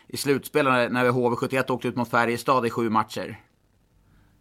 [0.08, 3.36] i slutspelet när- när HV71 åkte ut mot Färjestad i sju matcher.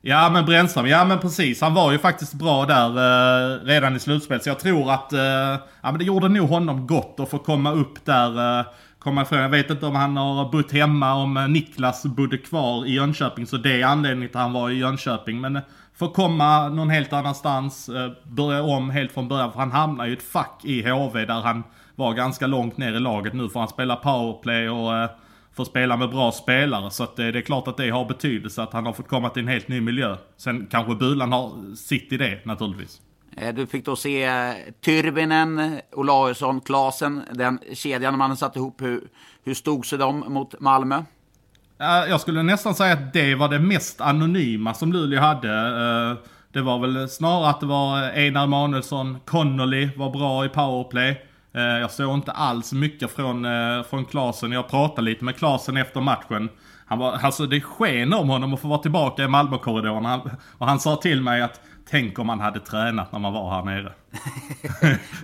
[0.02, 1.62] Ja men Brännström, ja men precis.
[1.62, 4.44] Han var ju faktiskt bra där eh, redan i slutspelet.
[4.44, 7.72] Så jag tror att eh, ja, men det gjorde nog honom gott att få komma
[7.74, 8.60] upp där.
[8.60, 8.66] Eh,
[9.00, 9.40] komma ifrån.
[9.40, 13.48] Jag vet inte om han har bott hemma, om eh, Niklas bodde kvar i Jönköping.
[13.48, 15.42] Så det är anledningen till att han var i Jönköping.
[15.42, 15.60] Men
[15.94, 19.52] får få komma någon helt annanstans, eh, börja om helt från början.
[19.52, 21.64] För han hamnar ju i ett fack i HV där han
[21.96, 23.34] var ganska långt ner i laget.
[23.34, 25.10] Nu får han spela powerplay och
[25.56, 26.92] får spela med bra spelare.
[26.92, 29.30] Så att det, det är klart att det har betydelse att han har fått komma
[29.30, 30.18] till en helt ny miljö.
[30.38, 33.02] Sen kanske Bulan har sitt i det naturligtvis.
[33.38, 34.54] Eh, du fick då se eh,
[34.86, 38.82] Tyrvinen, Olausson, Klasen, den kedjan man satt ihop.
[38.82, 39.02] Hur,
[39.44, 40.96] hur stod sig de mot Malmö?
[41.80, 46.18] Eh, jag skulle nästan säga att det var det mest anonyma som Luleå hade.
[46.54, 51.22] Det var väl snarare att det var Einar Emanuelsson, Connolly var bra i powerplay.
[51.52, 53.46] Jag såg inte alls mycket från,
[53.90, 54.52] från Klasen.
[54.52, 56.50] Jag pratade lite med Klasen efter matchen.
[56.86, 60.06] Han var, alltså det sken om honom att få vara tillbaka i Malmökorridoren.
[60.06, 63.52] Han- Och han sa till mig att tänk om man hade tränat när man var
[63.52, 63.94] här nere.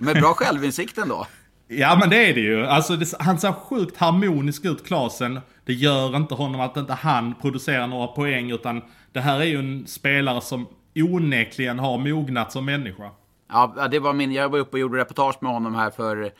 [0.00, 1.26] Med bra självinsikt ändå.
[1.68, 2.66] Ja men det är det ju.
[2.66, 5.40] Alltså det, han ser sjukt harmonisk ut Klasen.
[5.64, 9.58] Det gör inte honom att inte han producerar några poäng utan det här är ju
[9.58, 13.10] en spelare som onekligen har mognat som människa.
[13.48, 16.30] Ja, det var min, jag var uppe och gjorde reportage med honom här för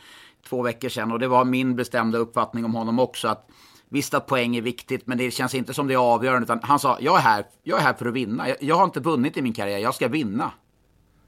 [0.49, 3.49] två veckor sedan och det var min bestämda uppfattning om honom också att
[3.89, 6.45] Visst att poäng är viktigt, men det känns inte som det är avgörande.
[6.45, 8.49] Utan han sa, jag är här, jag är här för att vinna.
[8.49, 10.51] Jag, jag har inte vunnit i min karriär, jag ska vinna.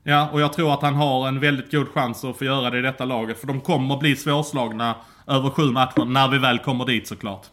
[0.03, 2.79] Ja, och jag tror att han har en väldigt god chans att få göra det
[2.79, 3.41] i detta laget.
[3.41, 7.47] För de kommer bli svårslagna över sju matcher när vi väl kommer dit såklart.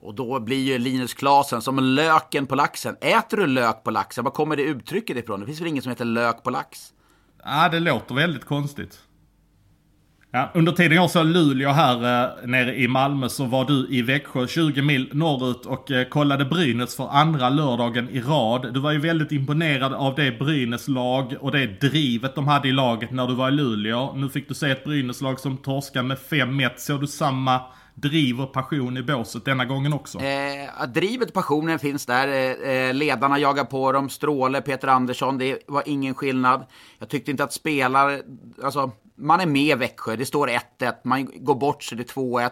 [0.00, 2.96] Och då blir ju Linus Klasen som löken på laxen.
[3.00, 4.24] Äter du lök på laxen?
[4.24, 5.40] Var kommer det uttrycket ifrån?
[5.40, 6.92] Det finns väl ingen som heter lök på lax?
[7.44, 8.98] Ja, det låter väldigt konstigt.
[10.34, 14.02] Ja, under tiden jag såg Luleå här eh, nere i Malmö så var du i
[14.02, 18.74] Växjö 20 mil norrut och eh, kollade Brynäs för andra lördagen i rad.
[18.74, 23.10] Du var ju väldigt imponerad av det Brynäs-lag och det drivet de hade i laget
[23.10, 24.12] när du var i Luleå.
[24.16, 26.70] Nu fick du se ett Brynäs-lag som torskade med 5-1.
[26.76, 27.60] Såg du samma
[27.94, 30.18] driv och passion i båset denna gången också?
[30.18, 32.28] Eh, drivet och passionen finns där.
[32.28, 34.08] Eh, eh, ledarna jagar på dem.
[34.08, 35.38] Stråle, Peter Andersson.
[35.38, 36.66] Det var ingen skillnad.
[36.98, 38.20] Jag tyckte inte att spelare...
[38.62, 40.16] Alltså, man är med Växjö.
[40.16, 40.94] Det står 1-1.
[41.04, 42.50] Man går bort så det är 2-1.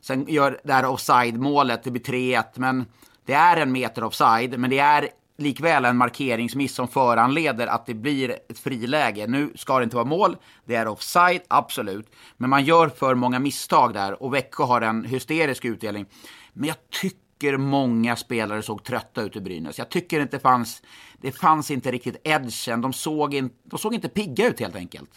[0.00, 1.82] Sen gör det här offside-målet.
[1.84, 2.44] Det blir 3-1.
[2.54, 2.86] Men
[3.24, 4.58] det är en meter offside.
[4.58, 5.08] Men det är
[5.40, 9.26] likväl en markeringsmiss som föranleder att det blir ett friläge.
[9.26, 12.12] Nu ska det inte vara mål, det är offside, absolut.
[12.36, 16.06] Men man gör för många misstag där och Växjö har en hysterisk utdelning.
[16.52, 19.78] Men jag tycker många spelare såg trötta ut i Brynäs.
[19.78, 20.82] Jag tycker inte det fanns,
[21.20, 22.80] det fanns inte riktigt edgen.
[22.80, 25.10] De såg, in, de såg inte pigga ut helt enkelt.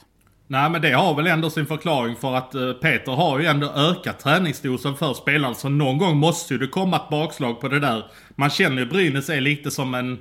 [0.54, 3.68] Nej men det har väl ändå sin förklaring för att uh, Peter har ju ändå
[3.68, 5.56] ökat träningsdosen för spelaren.
[5.56, 8.06] Så någon gång måste ju det komma ett bakslag på det där.
[8.36, 10.20] Man känner ju Brynäs är lite som en...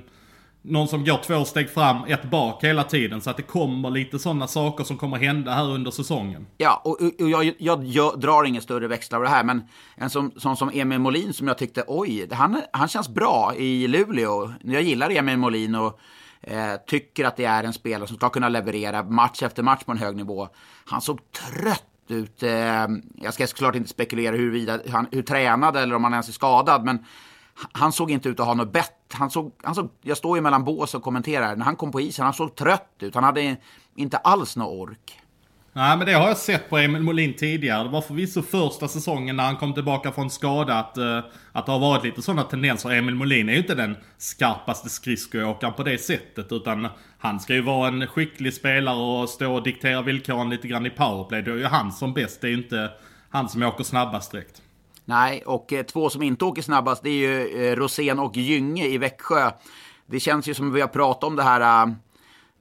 [0.61, 3.21] Någon som går två steg fram, ett bak hela tiden.
[3.21, 6.47] Så att det kommer lite sådana saker som kommer hända här under säsongen.
[6.57, 9.43] Ja, och, och jag, jag, jag, drar ingen större växlar av det här.
[9.43, 9.61] Men
[9.95, 13.87] en sån som, som Emil Molin som jag tyckte, oj, han, han känns bra i
[13.87, 14.53] Luleå.
[14.63, 15.99] Jag gillar Emil Molin och
[16.43, 19.91] Eh, tycker att det är en spelare som ska kunna leverera match efter match på
[19.91, 20.49] en hög nivå.
[20.85, 22.43] Han såg trött ut.
[22.43, 26.33] Eh, jag ska såklart inte spekulera huruvida han hur tränad eller om han ens är
[26.33, 27.05] skadad, men
[27.71, 29.13] han såg inte ut att ha något bett.
[29.13, 31.55] Han såg, han såg, jag står ju mellan bås och kommenterar.
[31.55, 33.15] När han kom på isen, han såg trött ut.
[33.15, 33.55] Han hade
[33.95, 35.19] inte alls någon ork.
[35.75, 37.83] Nej men det har jag sett på Emil Molin tidigare.
[37.83, 41.19] Det var förvisso första säsongen när han kom tillbaka från skada att, uh,
[41.51, 42.89] att det har varit lite sådana tendenser.
[42.89, 46.51] Emil Molin är ju inte den skarpaste skridskoåkaren på det sättet.
[46.51, 50.85] Utan han ska ju vara en skicklig spelare och stå och diktera villkoren lite grann
[50.85, 51.41] i powerplay.
[51.41, 52.41] Då är ju han som bäst.
[52.41, 52.91] Det är ju inte
[53.29, 54.61] han som åker snabbast direkt.
[55.05, 58.85] Nej, och eh, två som inte åker snabbast det är ju eh, Rosén och Gynge
[58.85, 59.51] i Växjö.
[60.05, 61.95] Det känns ju som vi har pratat om det här...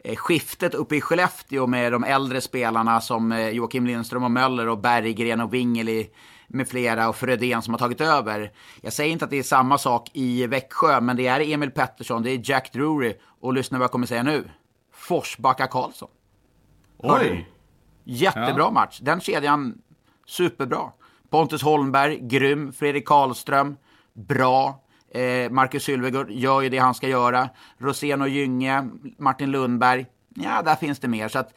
[0.04, 4.68] Eh, skiftet uppe i Skellefteå med de äldre spelarna som eh, Joakim Lindström och Möller
[4.68, 6.10] och Berggren och Wingeli
[6.48, 8.52] med flera och Frödén som har tagit över.
[8.80, 12.22] Jag säger inte att det är samma sak i Växjö, men det är Emil Pettersson,
[12.22, 14.50] det är Jack Drury och lyssna vad jag kommer säga nu.
[14.92, 16.08] Forsbacka Karlsson.
[16.98, 17.48] Oj!
[18.04, 18.70] Jättebra ja.
[18.70, 18.98] match.
[19.02, 19.78] Den kedjan,
[20.26, 20.90] superbra.
[21.30, 22.72] Pontus Holmberg, grym.
[22.72, 23.76] Fredrik Karlström,
[24.12, 24.81] bra.
[25.14, 27.48] Eh, Marcus Sylvegård gör ju det han ska göra.
[27.78, 30.06] Rosén och Gynge, Martin Lundberg.
[30.34, 31.28] Ja, där finns det mer.
[31.28, 31.54] Så att,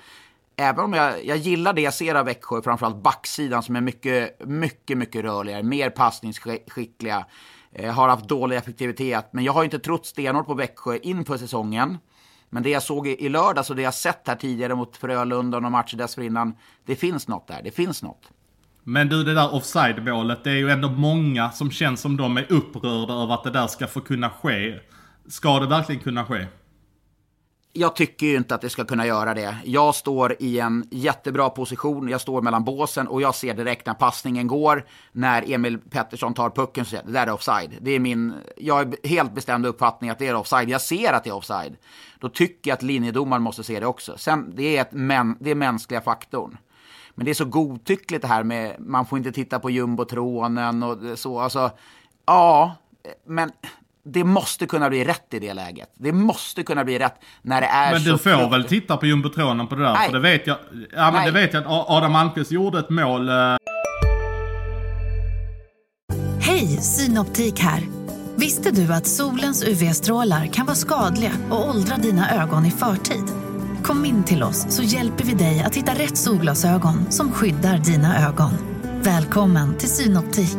[0.56, 4.48] även om jag, jag gillar det jag ser av Växjö, framförallt backsidan som är mycket,
[4.48, 7.26] mycket, mycket rörligare, mer passningsskickliga,
[7.72, 9.30] eh, har haft dålig effektivitet.
[9.32, 11.98] Men jag har inte trott stenhårt på Växjö inför säsongen.
[12.50, 15.58] Men det jag såg i, i lördags och det jag sett här tidigare mot Frölunda
[15.58, 17.62] och matcher dessförinnan, det finns något där.
[17.64, 18.32] Det finns något.
[18.88, 22.52] Men du, det där offside-målet, det är ju ändå många som känns som de är
[22.52, 24.80] upprörda över att det där ska få kunna ske.
[25.28, 26.46] Ska det verkligen kunna ske?
[27.74, 29.58] Jag tycker ju inte att det ska kunna göra det.
[29.64, 33.94] Jag står i en jättebra position, jag står mellan båsen och jag ser direkt när
[33.94, 37.72] passningen går, när Emil Pettersson tar pucken, så det där är offside.
[37.82, 40.70] Det är min, jag är helt bestämd uppfattning att det är offside.
[40.70, 41.76] Jag ser att det är offside.
[42.20, 44.18] Då tycker jag att linjedomaren måste se det också.
[44.18, 46.58] Sen, det är, ett men, det är mänskliga faktorn.
[47.16, 50.98] Men det är så godtyckligt det här med, man får inte titta på jumbotronen och
[51.16, 51.40] så.
[51.40, 51.72] Alltså,
[52.26, 52.76] ja,
[53.28, 53.52] men
[54.06, 55.90] det måste kunna bli rätt i det läget.
[55.94, 58.08] Det måste kunna bli rätt när det är men så...
[58.08, 58.54] Men du får klart.
[58.54, 59.94] väl titta på jumbotronen på det där?
[59.94, 60.06] Nej.
[60.06, 60.58] För det vet jag,
[60.96, 63.30] ja, men det vet jag att Adam Malmqvist gjorde ett mål.
[63.30, 63.36] Eh...
[66.42, 67.84] Hej, Synoptik här.
[68.36, 73.45] Visste du att solens UV-strålar kan vara skadliga och åldra dina ögon i förtid?
[73.86, 78.28] Kom in till oss så hjälper vi dig att hitta rätt solglasögon som skyddar dina
[78.28, 78.52] ögon.
[79.02, 80.58] Välkommen till Synoptik.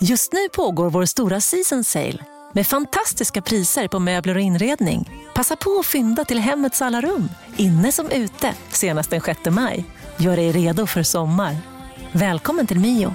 [0.00, 5.10] Just nu pågår vår stora season sale med fantastiska priser på möbler och inredning.
[5.34, 9.84] Passa på att fynda till hemmets alla rum, inne som ute, senast den 6 maj.
[10.16, 11.56] Gör dig redo för sommar.
[12.12, 13.14] Välkommen till Mio.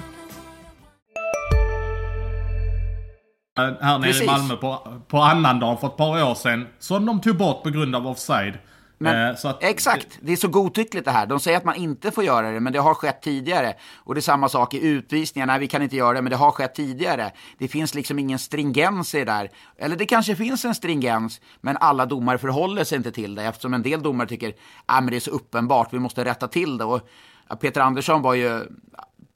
[3.56, 4.22] Här nere Precis.
[4.22, 7.70] i Malmö på, på annandagen för ett par år sedan, som de tog bort på
[7.70, 8.58] grund av offside.
[8.98, 11.26] Men, Eh, att- exakt, det är så godtyckligt det här.
[11.26, 13.74] De säger att man inte får göra det, men det har skett tidigare.
[13.96, 15.46] Och det är samma sak i utvisningar.
[15.46, 17.30] Nej, vi kan inte göra det, men det har skett tidigare.
[17.58, 19.50] Det finns liksom ingen stringens i det där.
[19.78, 23.42] Eller det kanske finns en stringens, men alla domare förhåller sig inte till det.
[23.44, 24.52] Eftersom en del domare tycker
[24.86, 26.84] att men det är så uppenbart, vi måste rätta till det.
[26.84, 27.00] Och
[27.60, 28.60] Peter Andersson var ju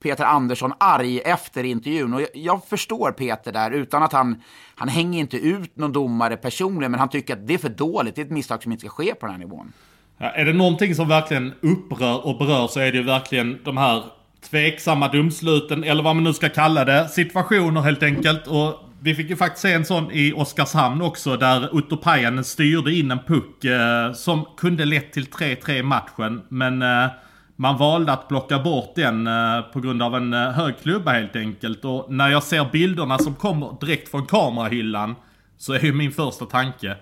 [0.02, 2.14] Peter Andersson arg efter intervjun.
[2.14, 4.42] Och jag, förstår Peter där, utan att han,
[4.74, 8.14] han hänger inte ut någon domare personligen, men han tycker att det är för dåligt.
[8.14, 9.72] Det är ett misstag som inte ska ske på den här nivån.
[10.18, 13.76] Ja, är det någonting som verkligen upprör och berör så är det ju verkligen de
[13.76, 14.04] här
[14.50, 18.46] tveksamma domsluten, eller vad man nu ska kalla det, situationer helt enkelt.
[18.46, 22.94] Och vi fick ju faktiskt se en sån i Oskarshamn också, där Otto Pajanen styrde
[22.94, 26.42] in en puck eh, som kunde lett till 3-3 i matchen.
[26.48, 27.10] Men eh,
[27.60, 31.36] man valde att plocka bort den eh, på grund av en eh, hög klubba helt
[31.36, 31.84] enkelt.
[31.84, 35.14] Och när jag ser bilderna som kommer direkt från kamerahyllan
[35.56, 36.96] så är ju min första tanke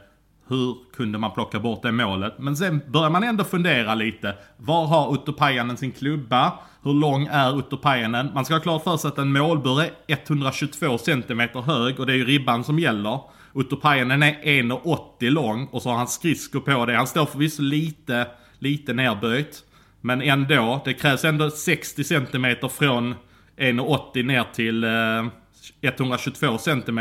[0.48, 2.38] hur kunde man plocka bort det målet?
[2.38, 4.34] Men sen börjar man ändå fundera lite.
[4.56, 6.52] Var har Otto Pajanen sin klubba?
[6.82, 8.30] Hur lång är Otto Pajanen?
[8.34, 12.12] Man ska ha klart för sig att en målbur är 122 cm hög och det
[12.12, 13.20] är ju ribban som gäller.
[13.52, 16.96] Otto Pajanen är 1,80 lång och så har han skridskor på det.
[16.96, 18.26] Han står förvisso lite,
[18.58, 19.62] lite nerböjt.
[20.06, 23.14] Men ändå, det krävs ändå 60 cm från
[23.56, 27.00] 1,80 ner till eh, 122 cm.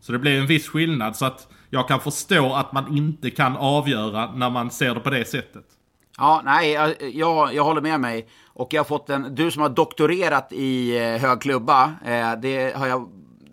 [0.00, 1.16] Så det blir en viss skillnad.
[1.16, 5.10] Så att jag kan förstå att man inte kan avgöra när man ser det på
[5.10, 5.64] det sättet.
[6.18, 8.28] Ja, nej, jag, jag, jag håller med mig.
[8.46, 12.76] Och jag har fått en, du som har doktorerat i eh, hög klubba, eh, det
[12.76, 13.08] har jag,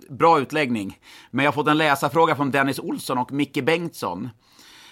[0.10, 0.97] bra utläggning.
[1.32, 4.30] Men jag har fått en läsarfråga från Dennis Olsson och Micke Bengtsson.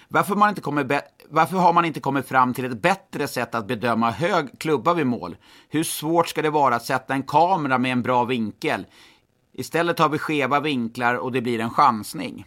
[0.08, 3.56] Varför, man inte kommit be- varför har man inte kommit fram till ett bättre sätt
[3.56, 5.36] att bedöma hög klubba vid mål?
[5.70, 8.86] Hur svårt ska det vara att sätta en kamera med en bra vinkel?
[9.54, 12.46] Istället har vi skeva vinklar och det blir en chansning.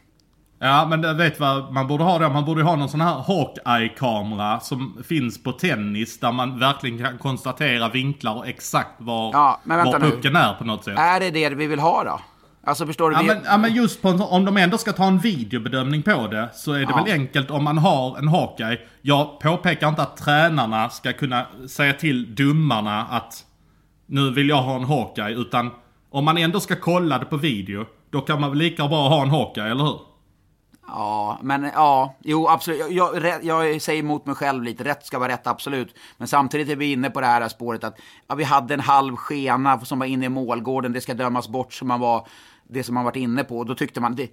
[0.62, 2.28] Ja, men vet vad man borde ha då?
[2.28, 7.18] Man borde ha någon sån här Hawkeye-kamera som finns på tennis där man verkligen kan
[7.18, 10.98] konstatera vinklar och exakt var, Ja, var pucken är på något sätt.
[10.98, 12.20] Är det det vi vill ha då?
[12.64, 13.16] Alltså förstår du?
[13.16, 16.48] Ja men, ja men just på, om de ändå ska ta en videobedömning på det
[16.54, 17.02] så är det Ja.
[17.04, 18.78] väl enkelt om man har en Hawkeye.
[19.02, 23.44] Jag påpekar inte att tränarna ska kunna säga till domarna att
[24.06, 25.70] nu vill jag ha en Hawkeye utan
[26.10, 29.22] om man ändå ska kolla det på video då kan man väl lika bra ha
[29.22, 29.98] en Hawkeye, eller hur?
[30.86, 32.90] Ja, men ja, jo absolut.
[32.90, 34.84] Jag, jag, jag säger emot mig själv lite.
[34.84, 35.94] Rätt ska vara rätt, absolut.
[36.16, 39.16] Men samtidigt är vi inne på det här spåret att ja, vi hade en halv
[39.16, 40.92] skena som var inne i målgården.
[40.92, 42.28] Det ska dömas bort som man var,
[42.68, 43.64] det som man varit inne på.
[43.64, 44.30] Då tyckte man, det,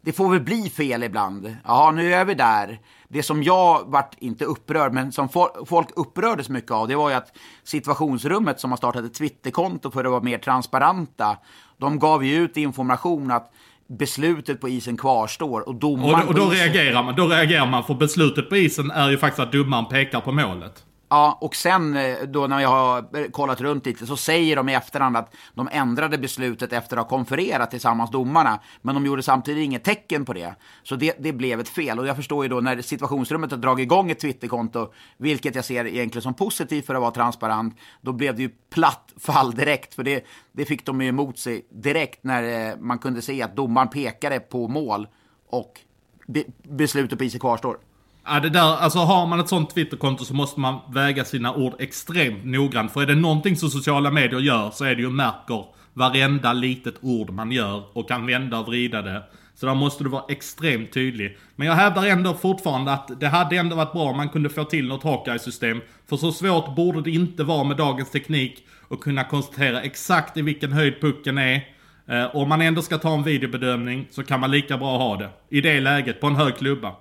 [0.00, 1.56] det får väl bli fel ibland.
[1.64, 2.80] Ja, nu är vi där.
[3.08, 5.28] Det som jag vart, inte upprörd, men som
[5.66, 10.04] folk upprördes mycket av, det var ju att situationsrummet som har startat ett Twitterkonto för
[10.04, 11.36] att vara mer transparenta,
[11.78, 13.52] de gav ju ut information att
[13.98, 17.14] beslutet på isen kvarstår och Och, domaren då- och då reagerar man.
[17.16, 20.84] Då reagerar man för beslutet på isen är ju faktiskt att domaren pekar på målet.
[21.12, 24.74] Ja, och sen eh, då när jag har kollat runt lite så säger de i
[24.74, 28.60] efterhand att de ändrade beslutet efter att ha konfererat tillsammans domarna.
[28.82, 30.54] Men de gjorde samtidigt inget tecken på det.
[30.82, 31.98] Så det, det blev ett fel.
[31.98, 35.86] Och jag förstår ju då när situationsrummet har dragit igång ett Twitterkonto, vilket jag ser
[35.86, 39.94] egentligen som positivt för att vara transparent, då blev det ju platt fall direkt.
[39.94, 43.56] För det, det fick de ju emot sig direkt när eh, man kunde se att
[43.56, 45.08] domaren pekade på mål
[45.48, 45.80] och
[46.26, 47.78] be, beslutet på isen kvarstår.
[48.24, 51.74] Ja, det där, alltså har man ett sånt Twitterkonto så måste man väga sina ord
[51.78, 52.92] extremt noggrant.
[52.92, 56.94] För är det någonting som sociala medier gör så är det ju märker varenda litet
[57.00, 59.22] ord man gör och kan vända och vrida det.
[59.54, 61.38] Så där måste du vara extremt tydlig.
[61.56, 64.64] Men jag hävdar ändå fortfarande att det hade ändå varit bra om man kunde få
[64.64, 65.80] till något Hawkeye-system.
[66.08, 70.42] För så svårt borde det inte vara med dagens teknik att kunna konstatera exakt i
[70.42, 71.62] vilken höjd pucken är.
[72.08, 75.30] Eh, om man ändå ska ta en videobedömning så kan man lika bra ha det.
[75.48, 76.92] I det läget, på en hög klubba.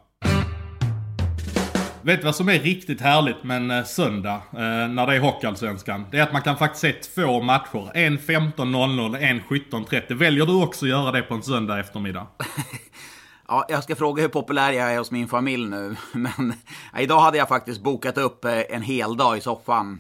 [2.09, 5.19] Vet du vad som är riktigt härligt med en eh, söndag eh, när det är
[5.19, 6.05] Hockeyallsvenskan?
[6.11, 7.91] Det är att man kan faktiskt se två matcher.
[7.93, 10.13] En 15.00 och en 17.30.
[10.13, 12.27] Väljer du också att göra det på en söndag eftermiddag?
[13.47, 15.95] Ja, jag ska fråga hur populär jag är hos min familj nu.
[16.11, 16.53] Men
[16.95, 19.99] eh, idag hade jag faktiskt bokat upp eh, en hel dag i soffan.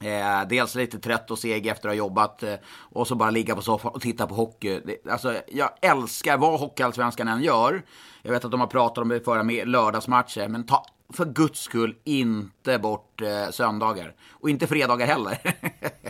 [0.00, 2.54] Eh, dels lite trött och seg efter att ha jobbat eh,
[2.92, 4.80] och så bara ligga på soffan och titta på hockey.
[4.84, 7.82] Det, alltså, jag älskar vad Hockeyallsvenskan än gör.
[8.22, 11.60] Jag vet att de har pratat om det förra med lördagsmatcher, men ta för guds
[11.60, 14.12] skull inte bort eh, söndagar.
[14.32, 15.38] Och inte fredagar heller.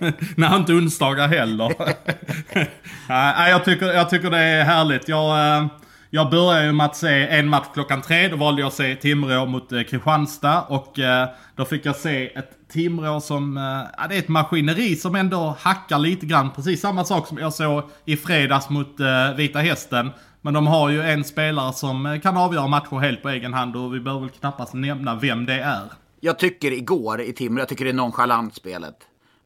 [0.36, 1.74] Nej, inte onsdagar heller.
[3.08, 5.08] Nej, jag tycker, jag tycker det är härligt.
[5.08, 5.66] Jag, eh,
[6.10, 8.28] jag började ju med att se en match klockan tre.
[8.28, 10.62] Då valde jag att se Timrå mot eh, Kristianstad.
[10.62, 13.62] Och eh, då fick jag se ett Timrå som, eh,
[13.98, 16.50] ja, det är ett maskineri som ändå hackar lite grann.
[16.50, 20.10] Precis samma sak som jag såg i fredags mot eh, Vita Hästen.
[20.48, 23.76] Men de har ju en spelare som eh, kan avgöra matcher helt på egen hand
[23.76, 25.92] och vi behöver väl knappast nämna vem det är.
[26.20, 28.96] Jag tycker igår i Timrå, jag tycker det är nonchalant spelet.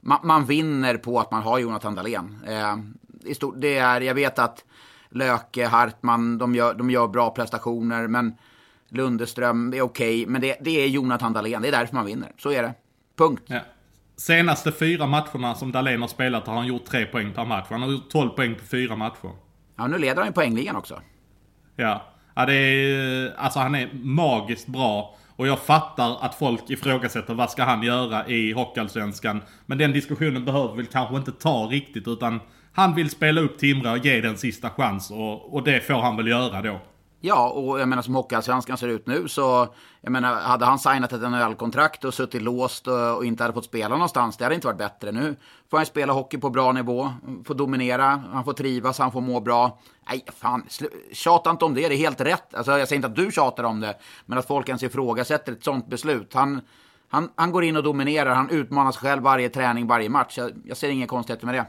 [0.00, 2.38] Man, man vinner på att man har Jonathan Dahlén.
[2.46, 2.76] Eh,
[3.30, 4.64] i stor, det är, jag vet att
[5.10, 8.34] Löke, Hartman, de gör, de gör bra prestationer, men
[8.88, 10.22] Lundeström är okej.
[10.22, 12.32] Okay, men det, det är Jonathan Dahlén, det är därför man vinner.
[12.38, 12.74] Så är det.
[13.18, 13.42] Punkt.
[13.46, 13.60] Ja.
[14.16, 17.66] Senaste fyra matcherna som Dahlén har spelat har han gjort tre poäng per match.
[17.70, 19.30] Han har gjort 12 poäng på fyra matcher.
[19.82, 21.00] Ja, nu leder han ju poängligan också.
[21.76, 22.02] Ja.
[22.34, 25.16] ja det är, alltså han är magiskt bra.
[25.36, 29.42] Och jag fattar att folk ifrågasätter vad ska han göra i Hockeyallsvenskan.
[29.66, 32.40] Men den diskussionen behöver vi kanske inte ta riktigt utan
[32.72, 36.16] han vill spela upp Timrå och ge den sista chans och, och det får han
[36.16, 36.80] väl göra då.
[37.24, 41.12] Ja, och jag menar som Hockeyallsvenskan ser ut nu så, jag menar, hade han signat
[41.12, 44.66] ett NHL-kontrakt och suttit låst och, och, inte hade fått spela någonstans, det hade inte
[44.66, 45.12] varit bättre.
[45.12, 45.36] Nu
[45.70, 47.12] får han spela hockey på bra nivå,
[47.44, 49.78] får dominera, han får trivas, han får må bra.
[50.08, 50.66] Nej, fan,
[51.12, 52.54] tjata inte om det, det är helt rätt.
[52.54, 53.94] Alltså, jag säger inte att du tjatar om det,
[54.26, 56.34] men att folk ens ifrågasätter ett sånt beslut.
[56.34, 56.60] Han,
[57.08, 60.38] han, han går in och dominerar, han utmanar sig själv varje träning, varje match.
[60.38, 61.66] Jag, jag ser inga konstigheter med det.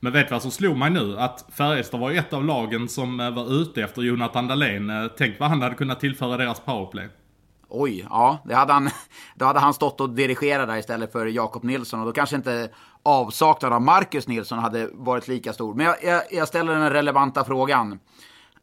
[0.00, 1.18] Men vet du vad som slog mig nu?
[1.18, 4.90] Att Färjestad var ett av lagen som eh, var ute efter Jonathan Dahlén.
[4.90, 7.08] Eh, tänk vad han hade kunnat tillföra deras powerplay.
[7.68, 8.90] Oj, ja, det hade han,
[9.34, 12.00] då hade han stått och dirigerat där istället för Jakob Nilsson.
[12.00, 12.70] Och då kanske inte
[13.02, 15.74] avsaknaden av Marcus Nilsson hade varit lika stor.
[15.74, 17.98] Men jag, jag, jag ställer den relevanta frågan.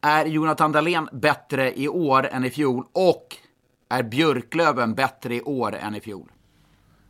[0.02, 2.86] Är Jonathan Dahlén bättre i år än i fjol?
[2.94, 3.36] Och
[3.90, 6.32] är Björklöven bättre i år än i fjol?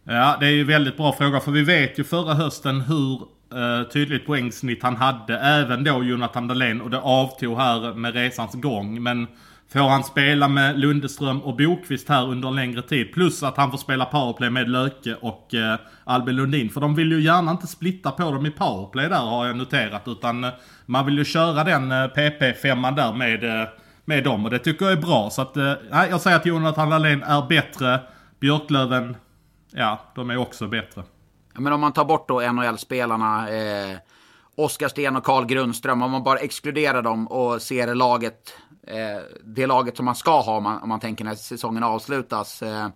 [0.03, 1.39] Ja, det är ju väldigt bra fråga.
[1.39, 5.37] För vi vet ju förra hösten hur Eh, tydligt poängsnitt han hade.
[5.39, 9.03] Även då Jonathan Dahlén och det avtog här med resans gång.
[9.03, 9.27] Men
[9.73, 13.13] får han spela med Lundeström och Bokvist här under en längre tid.
[13.13, 16.69] Plus att han får spela powerplay med Löke och eh, Albin Lundin.
[16.69, 20.07] För de vill ju gärna inte splitta på dem i powerplay där har jag noterat.
[20.07, 20.51] Utan eh,
[20.85, 23.67] man vill ju köra den eh, PP-femman där med, eh,
[24.05, 24.45] med dem.
[24.45, 25.29] Och det tycker jag är bra.
[25.29, 27.99] Så att, nej jag säger att Jonathan Dahlén är bättre.
[28.39, 29.15] Björklöven,
[29.71, 31.03] ja, de är också bättre.
[31.57, 33.97] Men om man tar bort då NHL-spelarna, eh,
[34.55, 38.53] Oskar Sten och Karl Grundström, om man bara exkluderar dem och ser laget,
[38.87, 42.61] eh, det laget som man ska ha om man, om man tänker när säsongen avslutas.
[42.61, 42.87] Eh,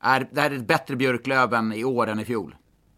[0.00, 2.54] är det här ett bättre Björklöven i år än i fjol?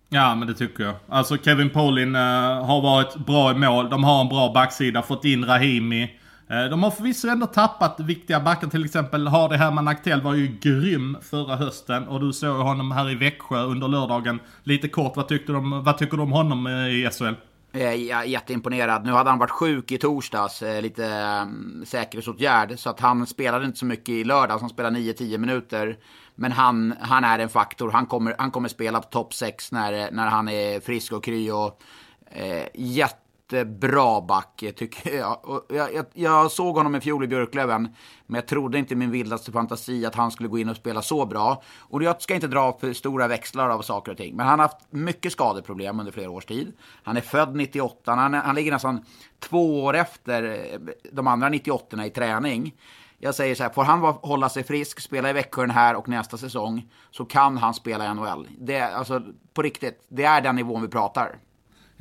[0.08, 0.94] Ja, men det tycker jag.
[1.08, 2.20] Alltså Kevin Paulin eh,
[2.64, 3.90] har varit bra i mål.
[3.90, 6.18] De har en bra backsida, fått in Rahimi.
[6.48, 10.58] Eh, de har förvisso ändå tappat viktiga backar, till exempel Hardy Herman Aktell var ju
[10.60, 14.40] grym förra hösten och du såg honom här i Växjö under lördagen.
[14.62, 17.34] Lite kort, vad, tyckte de, vad tycker du om honom eh, i SHL?
[17.74, 19.04] Jag är jätteimponerad.
[19.04, 22.78] Nu hade han varit sjuk i torsdags, eh, lite mm, säkerhetsåtgärd.
[22.78, 25.96] Så att han spelade inte så mycket i lördags, han spelade 9-10 minuter.
[26.34, 27.90] Men han, han är en faktor.
[27.90, 31.50] Han kommer, han kommer spela på topp 6 när, när han är frisk och kry.
[31.50, 31.82] Och,
[32.30, 33.21] eh, jätte
[33.64, 35.62] bra back, tycker jag.
[35.68, 36.06] Jag, jag.
[36.14, 37.88] jag, såg honom i fjol i Björklöven,
[38.26, 41.02] men jag trodde inte i min vildaste fantasi att han skulle gå in och spela
[41.02, 41.62] så bra.
[41.78, 44.68] Och jag ska inte dra för stora växlar av saker och ting, men han har
[44.68, 46.72] haft mycket skadeproblem under flera års tid.
[47.02, 49.04] Han är född 98, han, han ligger nästan
[49.38, 52.74] två år efter eh, de andra 98 i träning.
[53.18, 56.08] Jag säger så här, får han hålla sig frisk, spela i Växjö den här och
[56.08, 58.48] nästa säsong, så kan han spela i NHL.
[58.58, 59.22] Det, alltså,
[59.54, 61.38] på riktigt, det är den nivån vi pratar.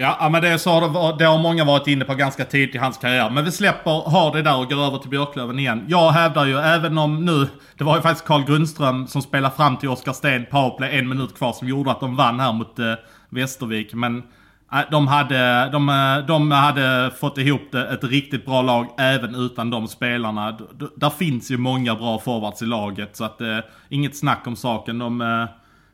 [0.02, 2.78] Ja, men det, så har det, det har många varit inne på ganska tidigt i
[2.78, 3.30] hans karriär.
[3.30, 5.86] Men vi släpper har det där och går över till Björklöven igen.
[5.88, 7.48] Jag hävdar ju, även om nu,
[7.78, 11.38] det var ju faktiskt Carl Grundström som spelade fram till Oskar Sten, powerplay, en minut
[11.38, 12.94] kvar, som gjorde att de vann här mot eh,
[13.30, 13.94] Västervik.
[13.94, 14.18] Men
[14.74, 19.36] äh, de hade, de, eh, de hade fått ihop det, ett riktigt bra lag även
[19.36, 20.52] utan de spelarna.
[20.52, 23.58] D där finns ju många bra forwards i laget, så att eh,
[23.90, 25.00] inget snack om saken.
[25.00, 25.46] De, eh,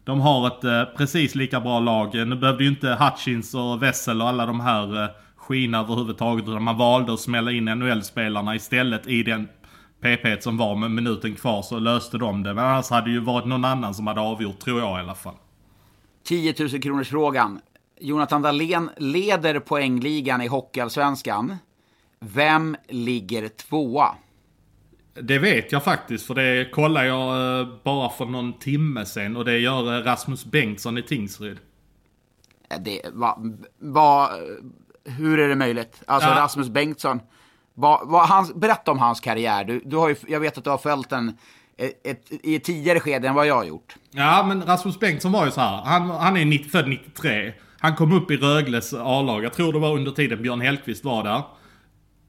[0.07, 2.13] de har ett eh, precis lika bra lag.
[2.13, 6.47] Nu behövde ju inte Hutchins och Wessel och alla de här eh, skina överhuvudtaget.
[6.47, 9.47] Utan man valde att smälla in NHL-spelarna istället i den
[10.01, 12.53] PP som var med minuten kvar så löste de det.
[12.53, 15.15] Men annars hade det ju varit någon annan som hade avgjort, tror jag i alla
[15.15, 15.35] fall.
[16.23, 17.59] 10 000 kronors frågan.
[17.99, 21.55] Jonathan Dahlén leder poängligan i Hockeyallsvenskan.
[22.19, 24.15] Vem ligger tvåa?
[25.21, 29.45] Det vet jag faktiskt, för det kollar jag eh, bara för någon timme sen och
[29.45, 31.57] det gör eh, Rasmus Bengtsson i Tingsryd.
[32.79, 33.39] Det, va,
[33.79, 34.29] va,
[35.05, 36.01] hur är det möjligt?
[36.05, 36.35] Alltså ja.
[36.35, 37.19] Rasmus Bengtsson,
[37.73, 39.63] va, va, hans, berätta om hans karriär.
[39.63, 41.37] Du, du har ju, jag vet att du har följt den
[41.77, 43.95] ett, ett, i ett tidigare skede än vad jag har gjort.
[44.11, 45.81] Ja, men Rasmus Bengtsson var ju så här.
[45.85, 47.53] Han, han är 90, född 93.
[47.79, 49.43] Han kom upp i Rögles A-lag.
[49.43, 51.41] Jag tror det var under tiden Björn Hellkvist var där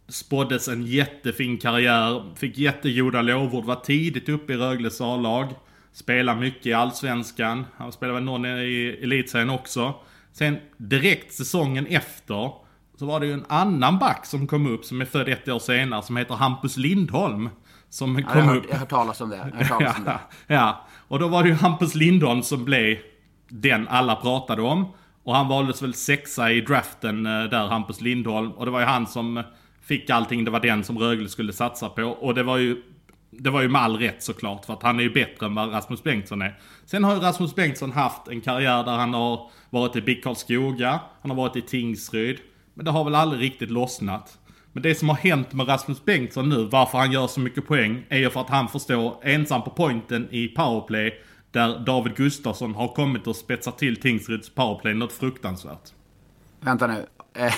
[0.08, 5.48] spåddes en jättefin karriär, fick jättegoda lovord, var tidigt uppe i Rögles A-lag.
[5.92, 9.94] Spelade mycket i Allsvenskan, han spelade väl någon i Elitserien också.
[10.32, 12.52] Sen direkt säsongen efter
[12.98, 15.58] så var det ju en annan back som kom upp som är född ett år
[15.58, 17.50] senare som heter Hampus Lindholm.
[17.90, 18.64] Som Ja, kom jag, har, upp.
[18.68, 19.36] jag har hört talas om det.
[19.36, 20.10] Jag hört talas om det.
[20.46, 22.98] Ja, ja, och då var det ju Hampus Lindholm som blev
[23.48, 24.92] den alla pratade om.
[25.24, 28.50] Och han valdes väl sexa i draften eh, där, Hampus Lindholm.
[28.52, 29.42] Och det var ju han som
[29.88, 32.02] fick allting, det var den som Rögle skulle satsa på.
[32.02, 32.82] Och det var ju
[33.30, 35.72] det var ju med all rätt såklart, för att han är ju bättre än vad
[35.72, 36.58] Rasmus Bengtsson är.
[36.84, 41.00] Sen har ju Rasmus Bengtsson haft en karriär där han har varit i BIK Karlskoga,
[41.22, 42.38] han har varit i Tingsryd.
[42.74, 44.38] Men det har väl aldrig riktigt lossnat.
[44.72, 48.04] Men det som har hänt med Rasmus Bengtsson nu, varför han gör så mycket poäng,
[48.08, 51.22] är ju för att han får stå ensam på pointen i powerplay.
[51.50, 55.92] Där David Gustafsson har kommit och spetsat till Tingsryds powerplay något fruktansvärt.
[56.60, 57.06] Vänta nu.
[57.34, 57.54] Eh,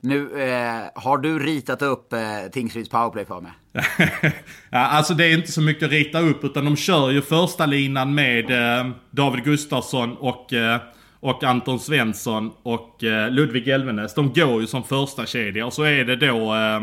[0.00, 2.18] nu eh, har du ritat upp eh,
[2.52, 3.52] Tingsryds powerplay för mig?
[4.70, 7.66] ja, alltså det är inte så mycket att rita upp utan de kör ju första
[7.66, 10.80] linan med eh, David Gustafsson och, eh,
[11.20, 14.14] och Anton Svensson och eh, Ludvig Elvenes.
[14.14, 16.76] De går ju som första kedja och så är det då eh,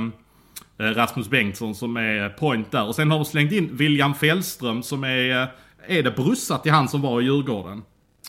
[0.88, 2.88] eh, Rasmus Bengtsson som är point där.
[2.88, 5.48] Och sen har de slängt in William Fällström som är, eh,
[5.88, 7.82] är det brussat till han som var i Djurgården?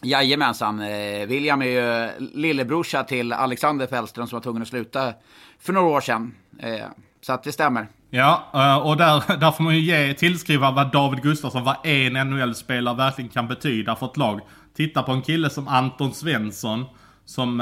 [0.05, 0.81] Jajamensan.
[0.81, 5.13] Eh, William är ju eh, lillebrorsa till Alexander Fällström som var tvungen att sluta
[5.61, 6.35] för några år sedan.
[6.59, 6.87] Eh,
[7.21, 7.87] så att det stämmer.
[8.11, 12.97] Ja, och där, där får man ju ge, tillskriva vad David Gustafsson, vad en NHL-spelare
[12.97, 14.41] verkligen kan betyda för ett lag.
[14.77, 16.85] Titta på en kille som Anton Svensson.
[17.25, 17.61] Som,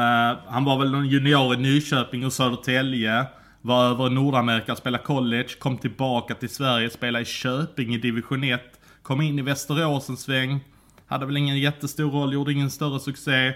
[0.49, 3.26] han var väl någon junior i Nyköping och Södertälje.
[3.61, 8.45] Var över i Nordamerika, spelade college, kom tillbaka till Sverige, spelade i Köping i division
[8.45, 8.61] 1.
[9.03, 10.61] Kom in i Västerås en sväng.
[11.13, 13.53] Hade väl ingen jättestor roll, gjorde ingen större succé.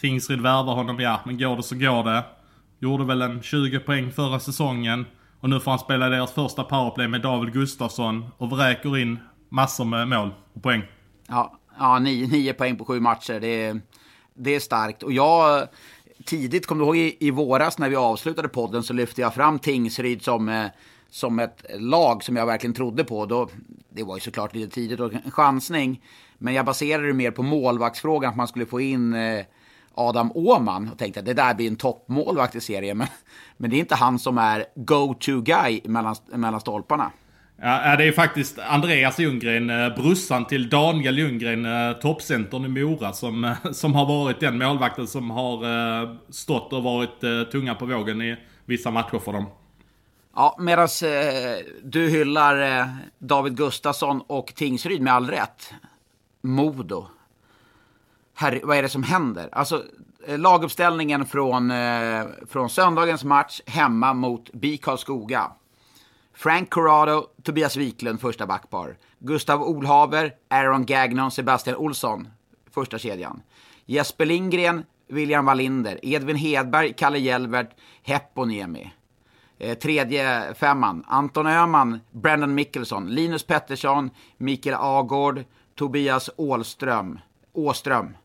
[0.00, 2.24] Tingsryd värvar honom, ja men går det så går det.
[2.78, 5.06] Gjorde väl en 20 poäng förra säsongen.
[5.40, 9.84] Och nu får han spela deras första powerplay med David Gustafsson och vräker in massor
[9.84, 10.82] med mål och poäng.
[11.28, 13.40] Ja, ja nio, nio poäng på sju matcher.
[13.40, 13.80] Det är,
[14.34, 15.02] det är starkt.
[15.02, 15.68] Och jag,
[16.24, 19.58] tidigt, kommer du ihåg i, i våras när vi avslutade podden så lyfte jag fram
[19.58, 20.66] Tingsryd som, eh,
[21.10, 23.26] som ett lag som jag verkligen trodde på.
[23.26, 23.48] Då,
[23.88, 26.00] det var ju såklart lite tidigt och en chansning.
[26.38, 29.44] Men jag baserade det mer på målvaktsfrågan, att man skulle få in eh,
[29.94, 32.98] Adam Åman och tänkte att det där blir en toppmålvakt i serien.
[32.98, 33.08] Men,
[33.56, 37.10] men det är inte han som är go-to guy mellan, mellan stolparna.
[37.62, 43.12] Ja, det är faktiskt Andreas Ljunggren, eh, brussan till Daniel Ljunggren, eh, toppcentern i Mora,
[43.12, 48.36] som, som har varit den målvakten som har stått och varit tunga på vågen i
[48.64, 49.46] vissa matcher för dem.
[50.34, 50.88] Ja, medan
[51.82, 55.72] du hyllar David Gustafsson och Tingsryd med all rätt.
[56.46, 57.06] Modo.
[58.34, 59.48] Herre, vad är det som händer?
[59.52, 59.84] Alltså,
[60.26, 65.52] eh, laguppställningen från, eh, från söndagens match hemma mot BIK Karlskoga.
[66.34, 68.96] Frank Corrado, Tobias Wiklund, första backpar.
[69.18, 72.28] Gustav Olhaver, Aaron Gagnon, Sebastian Olsson,
[72.70, 73.42] första kedjan.
[73.86, 77.70] Jesper Lindgren, William Wallinder, Edvin Hedberg, Kalle Jelvert,
[78.02, 78.92] Heponiemi.
[79.58, 85.44] Eh, tredje femman, Anton Öhman, Brandon Mickelson, Linus Pettersson, Mikael Agård,
[85.76, 87.18] Tobias Ålström,
[87.52, 88.16] Åström.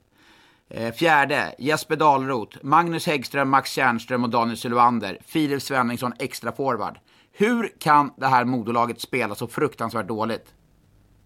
[0.69, 5.17] Eh, fjärde, Jesper Dahlroth, Magnus Häggström, Max Tjärnström och Daniel Sylvander.
[5.25, 6.97] Filip Svenningsson, extra forward.
[7.33, 10.45] Hur kan det här modolaget spela så fruktansvärt dåligt?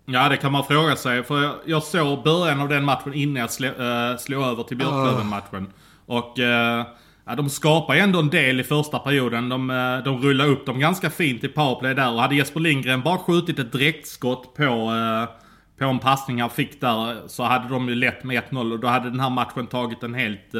[0.05, 1.23] Ja, det kan man fråga sig.
[1.23, 4.77] För jag, jag såg början av den matchen innan jag slå, äh, slog över till
[4.77, 5.73] Björklöven-matchen.
[6.05, 6.85] Och äh,
[7.25, 9.49] ja, de skapade ändå en del i första perioden.
[9.49, 12.13] De, äh, de rullade upp dem ganska fint i powerplay där.
[12.13, 15.44] Och hade Jesper Lindgren bara skjutit ett direktskott på, äh,
[15.77, 18.71] på en passning han fick där så hade de ju lätt med 1-0.
[18.71, 20.55] Och då hade den här matchen tagit en helt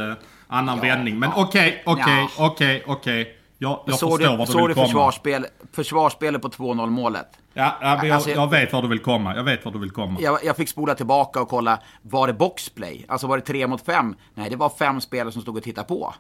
[0.48, 1.20] annan ja, vändning.
[1.20, 3.38] Men okej, okej, okej, okej.
[3.58, 4.86] Jag, jag såg förstår du, vad du såg vill komma.
[4.88, 7.28] försvarsspel, försvarsspelet på 2-0 målet?
[7.54, 9.36] Ja, ja jag, Alltså, jag- jag vet var du vill komma.
[9.36, 10.20] Jag vet var du vill komma.
[10.22, 13.06] Jag, jag fick spola tillbaka och kolla, var det boxplay?
[13.08, 14.16] Alltså var det tre mot fem?
[14.34, 16.14] Nej, det var fem spelare som stod och tittade på.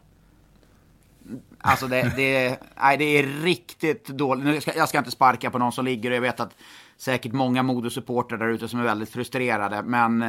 [1.59, 4.45] Alltså det, det, nej, det är riktigt dåligt.
[4.45, 6.55] Nu ska, jag ska inte sparka på någon som ligger och jag vet att
[6.97, 9.83] säkert många Modosupportrar där ute som är väldigt frustrerade.
[9.83, 10.19] Men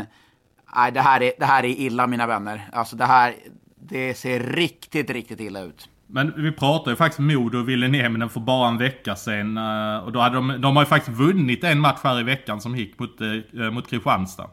[0.77, 2.69] nej, det, här är, det här är illa mina vänner.
[2.73, 3.35] Alltså det här,
[3.77, 5.89] det ser riktigt, riktigt illa ut.
[6.07, 9.57] Men vi pratade ju faktiskt Modo och Ville Nieminen för bara en vecka sedan.
[9.57, 12.61] eh, Och då hade de, de har ju faktiskt vunnit en match här i veckan
[12.61, 14.51] som gick mot, eh, mot Kristianstad.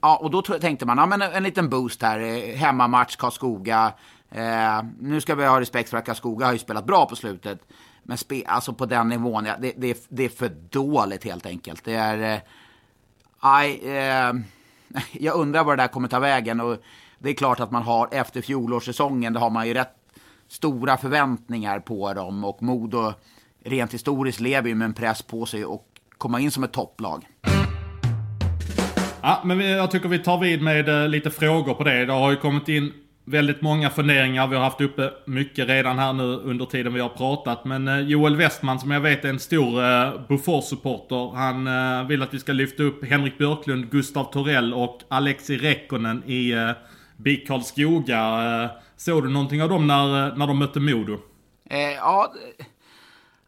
[0.00, 2.20] Ja, och då tänkte man, ja men en, en liten boost här.
[2.20, 3.92] eh, Hemmamatch, Karlskoga.
[4.30, 7.60] Eh, nu ska vi ha respekt för att Karlskoga har ju spelat bra på slutet.
[8.08, 11.46] Men spe, alltså på den nivån, ja, det, det, är- det är för dåligt helt
[11.46, 11.84] enkelt.
[11.84, 12.18] Det är...
[13.42, 14.34] Eh, eh,
[15.12, 16.60] jag undrar vad det där kommer ta vägen.
[16.60, 16.76] Och
[17.18, 19.94] det är klart att man har, efter fjolårssäsongen, då har man ju rätt
[20.48, 22.44] stora förväntningar på dem.
[22.44, 23.12] Och Modo,
[23.64, 25.86] rent historiskt, lever ju med en press på sig och
[26.18, 27.26] komma in som ett topplag.
[29.22, 32.04] Ja, men jag tycker vi tar vid med eh, lite frågor på det.
[32.06, 32.92] Det har ju kommit in
[33.30, 34.46] väldigt många funderingar.
[34.46, 37.64] Vi har haft uppe mycket redan här nu under tiden vi har pratat.
[37.64, 41.36] Men eh, Joel Westman som jag vet är en stor eh, Bofors-supporter.
[41.36, 46.22] Han eh, vill att vi ska lyfta upp Henrik Björklund, Gustav Torell och Alexi Rekkonen
[46.26, 46.70] i eh,
[47.16, 48.62] BIK Karlskoga.
[48.62, 51.18] Eh, såg du någonting av dem när, eh, när de mötte Modo?
[51.70, 52.32] Eh, ja,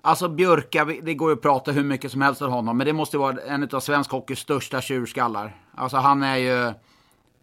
[0.02, 2.76] alltså Björka, det går ju att prata hur mycket som helst om honom.
[2.78, 5.56] Men det måste vara en av svensk hockeys största tjurskallar.
[5.74, 6.72] Alltså han är ju...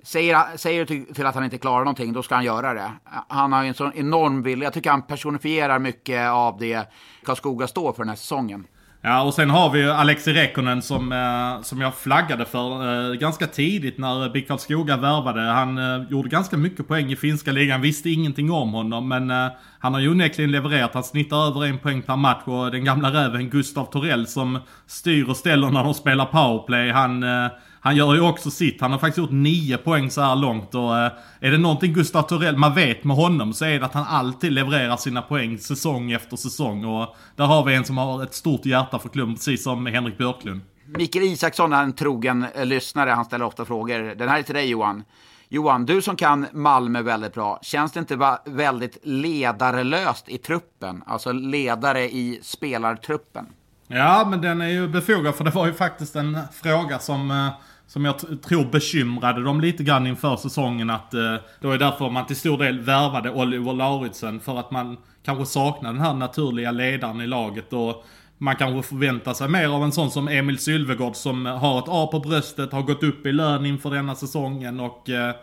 [0.08, 2.92] Säger, säger till, till att han inte klarar någonting, då ska han göra det.
[3.28, 4.64] Han har en sån enorm vilja.
[4.64, 6.92] Jag tycker han personifierar mycket av det
[7.26, 8.68] Karlskoga står för den här säsongen.
[9.02, 13.14] Ja, och sen har vi ju Alexi Rekkonen som, eh, som jag flaggade för eh,
[13.14, 15.42] ganska tidigt när BIK Karlskoga värvade.
[15.42, 19.48] Han eh, gjorde ganska mycket poäng i finska ligan, visste ingenting om honom, men eh,
[19.80, 20.94] han har ju onekligen levererat.
[20.94, 25.30] Han snittar över en poäng per match och den gamla räven Gustav Torell som styr
[25.30, 27.48] och ställer när de spelar powerplay, han eh,
[27.80, 28.82] han gör ju också sitt.
[28.82, 32.22] Han har faktiskt gjort nio poäng så här långt och eh, är det någonting Gustav
[32.22, 36.12] Torell man vet med honom så är det att han alltid levererar sina poäng säsong
[36.12, 39.64] efter säsong och där har vi en som har ett stort hjärta för klubben precis
[39.64, 40.62] som Henrik Björklund.
[40.86, 44.16] Mikael Isaksson är en trogen lyssnare, han ställer ofta frågor.
[44.16, 45.04] Den här är till dig Johan.
[45.50, 51.04] Johan, du som kan Malmö väldigt bra, känns det inte väldigt ledarlöst i truppen?
[51.06, 53.46] Alltså ledare i spelartruppen?
[53.88, 57.50] Ja, men den är ju befogad för det var ju faktiskt en fråga som eh,
[57.88, 62.26] som jag tror bekymrade dem lite grann inför säsongen att eh, det var därför man
[62.26, 67.22] till stor del värvade Oliver Lauritsen för att man kanske saknar den här naturliga ledaren
[67.22, 68.06] i laget och
[68.38, 72.10] man kanske förväntar sig mer av en sån som Emil Sylvegård som har ett A
[72.12, 75.36] på bröstet, har gått upp i lön inför denna säsongen och eh,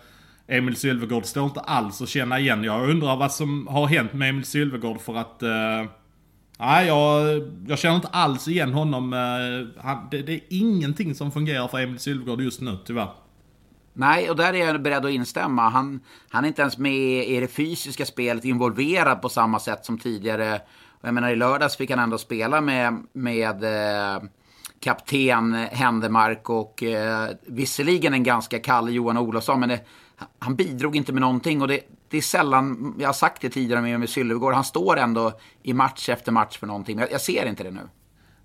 [0.49, 2.65] Emil Sylvegård står inte alls att känna igen.
[2.65, 5.91] Jag undrar vad som har hänt med Emil Sylvegård för att eh,
[6.67, 9.13] Nej, jag, jag känner inte alls igen honom.
[9.13, 13.09] Eh, han, det, det, är ingenting som fungerar för Emil Sylvegård just nu, tyvärr.
[13.93, 15.69] Nej, och där är jag beredd att instämma.
[15.69, 19.99] Han, han är inte ens med i det fysiska spelet involverad på samma sätt som
[19.99, 20.61] tidigare.
[21.01, 24.23] Jag menar, i lördags fick han ändå spela med, med eh,
[24.81, 29.81] kapten Händemark och eh, visserligen en ganska kall Johan Olofsson, men det,
[30.39, 31.63] han bidrog inte med någonting.
[31.63, 31.81] Och det,
[32.15, 35.73] det är sällan, jag har sagt det tidigare med Emil Sylvegård, han står ändå i
[35.73, 36.99] match efter match för någonting.
[36.99, 37.81] Jag, jag ser inte det nu.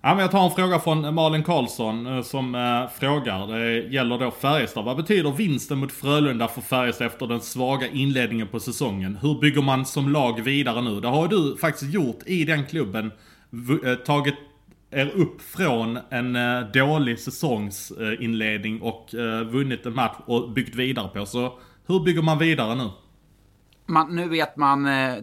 [0.01, 3.47] Ja, men jag tar en fråga från Malin Karlsson eh, som eh, frågar.
[3.47, 4.85] Det gäller då Färjestad.
[4.85, 9.17] Vad betyder vinsten mot Frölunda för Färjestad efter den svaga inledningen på säsongen?
[9.21, 10.99] Hur bygger man som lag vidare nu?
[10.99, 13.11] Det har du faktiskt gjort i den klubben.
[13.49, 14.35] V eh, tagit
[14.91, 19.09] er upp från en eh, dålig säsongsinledning och
[19.45, 21.25] vunnit en match och byggt vidare på.
[21.25, 22.89] Så hur bygger man vidare nu?
[23.89, 25.15] Man, nu vet man eh,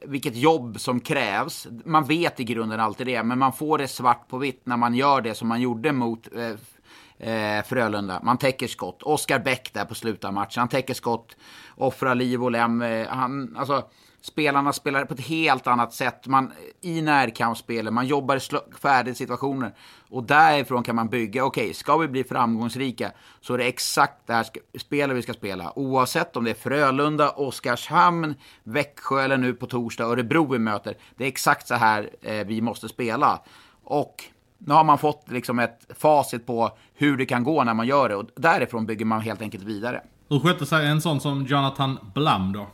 [0.00, 1.66] vilket jobb som krävs.
[1.84, 4.94] Man vet i grunden alltid det, men man får det svart på vitt när man
[4.94, 8.20] gör det som man gjorde mot eh, eh Frölunda.
[8.22, 9.02] Man täcker skott.
[9.02, 10.60] Oskar Bäck där på slutet av matchen.
[10.60, 11.36] Han täcker skott,
[11.76, 12.82] offrar liv och lem.
[12.82, 13.82] Eh, han, alltså,
[14.22, 16.26] spelarna spelar på ett helt annat sätt.
[16.26, 18.40] Man, I närkampsspelet, man jobbar i
[18.80, 19.74] färdiga situationer.
[20.10, 24.26] Och därifrån kan man bygga, okej, okay, ska vi bli framgångsrika så är det exakt
[24.26, 24.46] det här
[24.78, 25.78] spelet vi ska spela.
[25.78, 30.96] Oavsett om det är Frölunda, Oskarshamn, Växjö eller nu på torsdag Örebro vi möter.
[31.16, 33.40] Det är exakt så här eh, vi måste spela.
[33.84, 34.24] Och
[34.58, 38.08] nu har man fått liksom ett facit på hur det kan gå när man gör
[38.08, 38.16] det.
[38.16, 40.02] Och därifrån bygger man helt enkelt vidare.
[40.28, 42.66] Hur skötte sig en sån som Jonathan Blam då?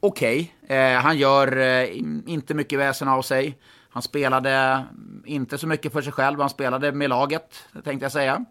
[0.00, 0.54] Okej.
[0.64, 0.76] Okay.
[0.76, 1.88] Eh, han gör eh,
[2.26, 3.58] inte mycket väsen av sig.
[3.90, 8.12] Han spelade mm, inte så mycket för sig själv, han spelade med laget, tänkte jag
[8.12, 8.44] säga.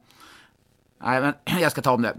[1.04, 2.18] Nej, men jag ska ta om det.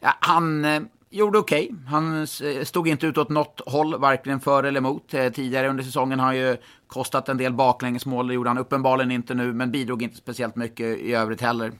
[0.00, 1.64] Ja, han eh, gjorde okej.
[1.64, 1.76] Okay.
[1.86, 5.14] Han eh, stod inte ut åt något håll, varken för eller emot.
[5.14, 9.10] Eh, tidigare under säsongen har han ju kostat en del baklängesmål, det gjorde han uppenbarligen
[9.10, 11.72] inte nu, men bidrog inte speciellt mycket i övrigt heller.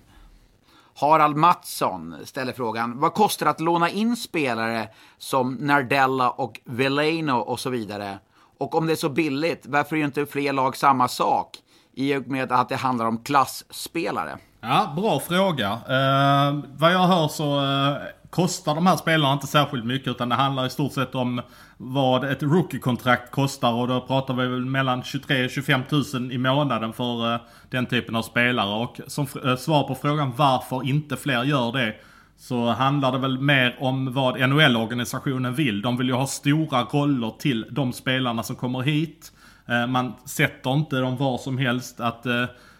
[0.97, 4.88] Harald Mattsson ställer frågan, vad kostar det att låna in spelare
[5.18, 8.18] som Nardella och Veleno och så vidare?
[8.59, 11.59] Och om det är så billigt, varför gör inte fler lag samma sak?
[11.92, 14.38] I och med att det handlar om klassspelare.
[14.61, 15.70] Ja, bra fråga.
[15.70, 17.97] Eh, vad jag hör så eh,
[18.30, 21.42] kostar de här spelarna inte särskilt mycket utan det handlar i stort sett om
[21.87, 25.80] vad ett rookie-kontrakt kostar och då pratar vi väl mellan 23 25
[26.14, 28.82] 000 i månaden för eh, den typen av spelare.
[28.82, 31.95] Och som eh, svar på frågan varför inte fler gör det
[32.37, 35.82] så handlar det väl mer om vad NHL-organisationen vill.
[35.82, 39.32] De vill ju ha stora roller till de spelarna som kommer hit.
[39.66, 42.01] Eh, man sätter inte dem var som helst.
[42.01, 42.26] Att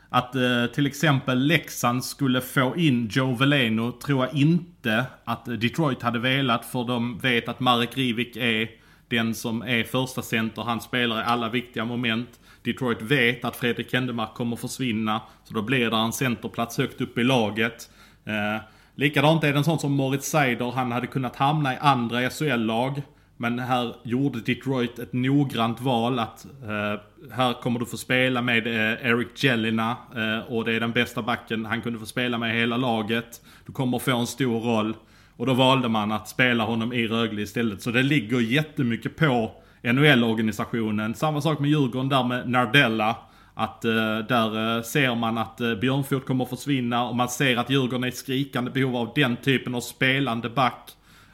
[0.09, 0.32] att
[0.74, 6.64] till exempel Leksand skulle få in Joe Veleno tror jag inte att Detroit hade velat
[6.64, 8.68] för de vet att Marek Rivik är
[9.16, 10.62] den som är första center.
[10.62, 12.28] Han spelar i alla viktiga moment.
[12.62, 15.20] Detroit vet att Fredrik Kendemark kommer försvinna.
[15.44, 17.90] Så då blir det en centerplats högt upp i laget.
[18.24, 18.62] Eh,
[18.94, 20.70] Likadant är det en sån som Moritz Seider.
[20.70, 23.02] Han hade kunnat hamna i andra SHL-lag.
[23.36, 27.00] Men här gjorde Detroit ett noggrant val att eh,
[27.32, 31.22] här kommer du få spela med eh, Eric Jelina eh, och det är den bästa
[31.22, 33.40] backen han kunde få spela med i hela laget.
[33.66, 34.94] Du kommer få en stor roll.
[35.37, 37.82] Och då valde man att spela honom i Rögle istället.
[37.82, 39.51] Så det ligger jättemycket på
[39.82, 41.14] NHL-organisationen.
[41.14, 43.16] Samma sak med Djurgården där med Nardella.
[43.55, 47.57] Att eh, där eh, ser man att eh, Björnfot kommer att försvinna och man ser
[47.57, 50.91] att Djurgården är i skrikande behov av den typen av spelande back.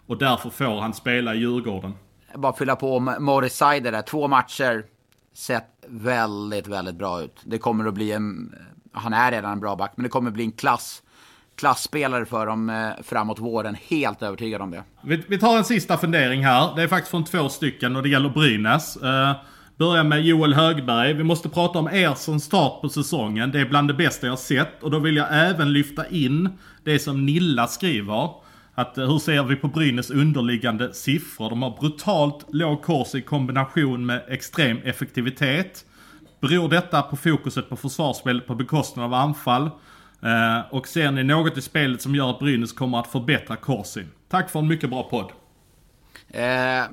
[0.06, 1.94] Och därför får han spela i Djurgården.
[2.34, 4.02] Bara fylla på om Morris Seider där.
[4.02, 4.84] Två matcher.
[5.34, 7.42] Sett väldigt, väldigt bra ut.
[7.44, 8.54] Det kommer att bli en...
[8.92, 11.02] Han är redan en bra back, men det kommer att bli en klass
[11.60, 13.76] klassspelare för dem eh, framåt våren.
[13.88, 14.84] Helt övertygad om det.
[15.02, 16.76] Vi, vi, tar en sista fundering här.
[16.76, 18.96] Det är faktiskt från två stycken och det gäller Brynäs.
[18.96, 19.36] Eh, uh,
[19.76, 21.12] börjar med Joel Högberg.
[21.12, 23.50] Vi måste prata om er som start på säsongen.
[23.50, 24.82] Det är bland det bästa jag sett.
[24.82, 26.48] Och då vill jag även lyfta in
[26.84, 28.30] det som Nilla skriver.
[28.74, 31.50] Att eh, hur ser vi på Brynäs underliggande siffror?
[31.50, 35.84] De har brutalt låg kurs i kombination med extrem effektivitet.
[36.40, 39.70] Beror detta på fokuset på försvarsspel på bekostnad av anfall?
[40.22, 44.04] Eh, och ser ni något i spelet som gör att Brynäs kommer att förbättra Corsi?
[44.28, 45.32] Tack för en mycket bra podd.
[46.28, 46.84] Eh,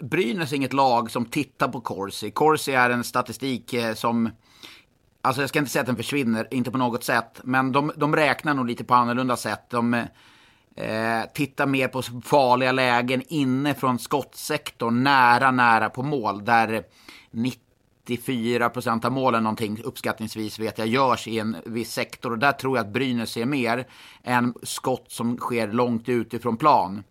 [0.00, 2.30] Brynäs är inget lag som tittar på Corsi.
[2.30, 4.30] Corsi är en statistik eh, som...
[5.22, 7.40] Alltså jag ska inte säga att den försvinner, inte på något sätt.
[7.44, 9.70] Men de, de räknar nog lite på annorlunda sätt.
[9.70, 9.94] De
[10.76, 16.44] eh, tittar mer på farliga lägen inne från skottsektorn, nära, nära på mål.
[16.44, 16.82] Där
[18.08, 22.32] 94 procent av målen någonting uppskattningsvis vet jag görs i en viss sektor.
[22.32, 23.86] Och där tror jag att Brynäs ser mer
[24.22, 27.02] än skott som sker långt utifrån plan.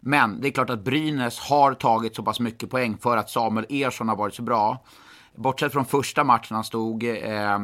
[0.00, 3.66] Men det är klart att Brynäs har tagit så pass mycket poäng för att Samuel
[3.68, 4.84] Ersson har varit så bra.
[5.34, 7.58] Bortsett från första matchen han stod, eh,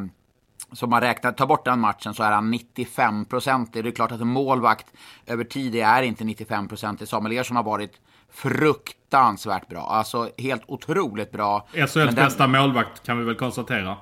[0.73, 3.73] som man räknar, tar bort den matchen så är han 95 procent.
[3.73, 4.87] Det är klart att en målvakt
[5.27, 7.09] över tid är inte 95 procent.
[7.09, 7.93] Samuel Ersson har varit
[8.33, 9.81] fruktansvärt bra.
[9.81, 11.69] Alltså helt otroligt bra.
[11.73, 12.15] SHLs den...
[12.15, 13.97] bästa målvakt kan vi väl konstatera.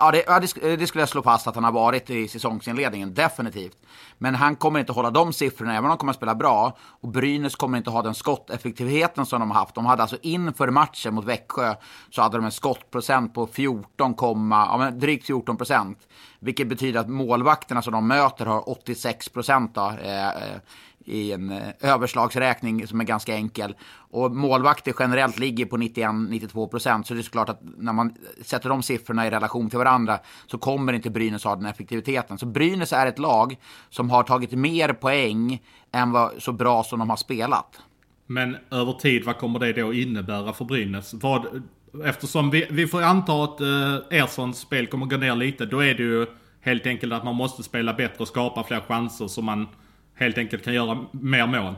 [0.00, 2.28] Ja, det, ja det, eh, det, skulle jag slå fast att han har varit i
[2.28, 3.76] säsongsinledningen, definitivt.
[4.18, 6.76] Men han kommer inte hålla de siffrorna, även om han kommer att spela bra.
[6.80, 9.74] Och Brynäs kommer inte ha den skotteffektiviteten som de har haft.
[9.74, 11.74] De hade alltså inför matchen mot Växjö
[12.10, 14.14] så hade de en skottprocent på 14,
[14.50, 15.98] ja, drygt 14 procent.
[16.40, 19.76] Vilket betyder att målvakterna som de möter har 86 procent.
[19.76, 20.60] Eh, eh
[21.08, 23.74] i en eh, överslagsräkning som är ganska enkel.
[24.10, 27.06] Och målvakter generellt ligger på 91-92 procent.
[27.06, 30.58] Så det är såklart att när man sätter de siffrorna i relation till varandra så
[30.58, 32.38] kommer inte Brynäs ha den effektiviteten.
[32.38, 33.56] Så Brynäs är ett lag
[33.90, 37.80] som har tagit mer poäng än vad, så bra som de har spelat.
[38.26, 41.14] Men över tid, vad kommer det då innebära för Brynäs?
[41.14, 41.62] Vad,
[42.04, 45.94] eftersom vi, vi får anta att eh, Erssons spel kommer gå ner lite, då är
[45.94, 46.26] det ju
[46.60, 49.66] helt enkelt att man måste spela bättre och skapa fler chanser så man
[50.18, 51.74] helt enkelt kan göra mer mål.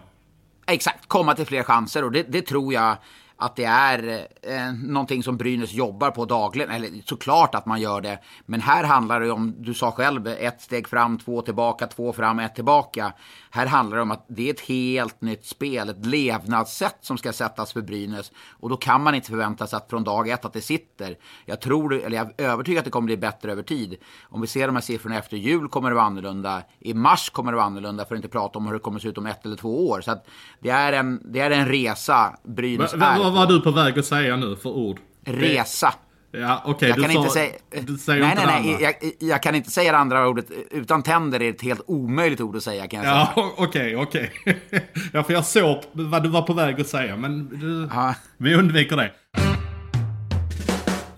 [0.67, 2.97] Exakt, komma till fler chanser och det, det tror jag
[3.41, 6.71] att det är eh, någonting som Brynäs jobbar på dagligen.
[6.71, 8.19] Eller såklart att man gör det.
[8.47, 12.39] Men här handlar det om, du sa själv, ett steg fram, två tillbaka, två fram,
[12.39, 13.13] ett tillbaka.
[13.51, 17.33] Här handlar det om att det är ett helt nytt spel, ett levnadssätt som ska
[17.33, 18.33] sättas för Brynäs.
[18.51, 21.17] Och då kan man inte förvänta sig att från dag ett att det sitter.
[21.45, 23.97] Jag tror, eller jag är övertygad att det kommer bli bättre över tid.
[24.23, 26.63] Om vi ser de här siffrorna efter jul kommer det vara annorlunda.
[26.79, 29.09] I mars kommer det vara annorlunda, för att inte prata om hur det kommer se
[29.09, 30.01] ut om ett eller två år.
[30.01, 30.27] Så att
[30.61, 33.99] det är en, det är en resa Brynäs va, va, Vad var du på väg
[33.99, 35.01] att säga nu för ord?
[35.25, 35.95] Resa.
[36.33, 36.93] Ja, okej.
[36.93, 37.53] Okay, du, sa, säga,
[37.87, 38.83] du säger nej, inte nej, nej.
[38.83, 40.47] Jag, jag, kan inte säga det andra ordet.
[40.71, 43.47] Utan tänder är det ett helt omöjligt ord att säga, kan jag ja, säga.
[43.57, 44.33] Okej, okej.
[44.43, 44.81] Okay.
[45.13, 47.89] ja, för jag såg vad du var på väg att säga, men du,
[48.37, 49.11] vi undviker det.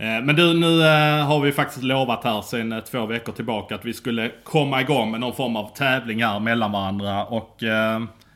[0.03, 3.75] Eh, men du, nu eh, har vi faktiskt lovat här sen eh, två veckor tillbaka
[3.75, 7.25] att vi skulle komma igång med någon form av tävling här mellan varandra.
[7.25, 7.57] Och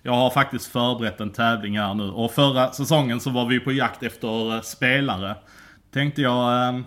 [0.02, 2.10] jag har faktiskt förberett en tävling här nu.
[2.10, 5.34] Och förra säsongen så var vi på jakt efter spelare
[5.96, 6.80] tänkte jag, eh,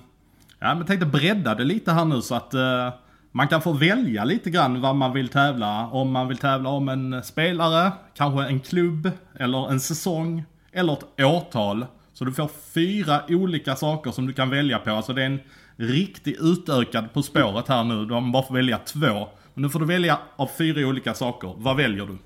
[0.60, 2.93] ja men tänkte bredda det lite här nu så att eh,
[3.32, 5.88] man kan få välja lite grann vad man vill tävla.
[5.88, 11.22] Om man vill tävla om en spelare, kanske en klubb, eller en säsong, eller ett
[11.22, 11.86] årtal.
[12.14, 14.91] Så du får fyra olika saker som du kan välja på.
[14.91, 15.39] Alltså det är en
[15.76, 18.05] riktigt utökad På spåret här nu.
[18.05, 19.30] Du har bara får välja två.
[19.53, 21.53] Men nu får du välja av fyra olika saker.
[21.57, 22.18] Vad väljer du?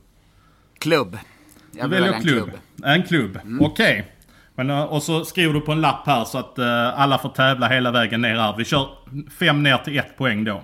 [0.80, 1.18] Klubb.
[1.72, 2.50] Jag du väljer en klubb.
[2.50, 2.86] klubb.
[2.86, 3.62] En klubb, mm.
[3.62, 4.00] okej.
[4.00, 4.13] Okay.
[4.56, 7.30] Men, eh, och så skriver du på en lapp här så att uh, alla får
[7.30, 8.56] tävla hela vägen ner här.
[8.58, 8.88] Vi kör
[9.40, 10.62] fem ner till ett poäng då.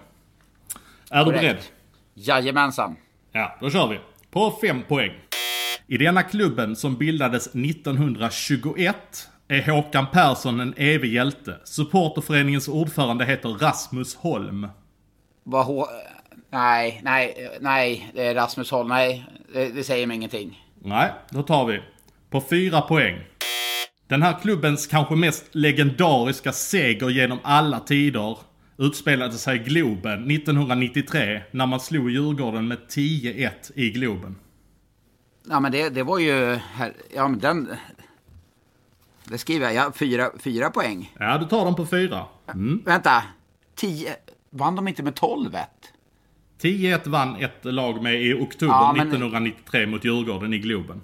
[1.11, 1.41] Är Correct.
[1.41, 1.63] du beredd?
[2.13, 2.95] Jajamensan.
[3.31, 3.99] Ja, då kör vi.
[4.31, 5.11] På fem poäng.
[5.87, 8.95] I denna klubben som bildades 1921
[9.47, 11.57] är Håkan Persson en evig hjälte.
[11.63, 14.67] Supporterföreningens ordförande heter Rasmus Holm.
[15.43, 15.87] Vad
[16.51, 18.87] Nej, nej, nej, det är Rasmus Holm.
[18.87, 20.65] Nej, det, det säger mig ingenting.
[20.79, 21.81] Nej, då tar vi.
[22.29, 23.19] På fyra poäng.
[24.09, 28.37] Den här klubbens kanske mest legendariska seger genom alla tider
[28.77, 34.35] utspelade sig i Globen 1993 när man slog Djurgården med 10-1 i Globen.
[35.49, 36.59] Ja, men det, det var ju...
[37.15, 37.69] Ja, men den...
[39.23, 39.75] Det skriver jag.
[39.75, 41.13] Ja, fyra, fyra poäng.
[41.19, 42.25] Ja, du tar dem på fyra.
[42.53, 42.81] Mm.
[42.85, 43.23] Vänta.
[43.75, 44.09] Tio...
[44.49, 45.65] Vann de inte med 12-1?
[46.61, 51.01] 10-1 vann ett lag med i oktober Ja, men- 1993 mot Djurgården i Globen.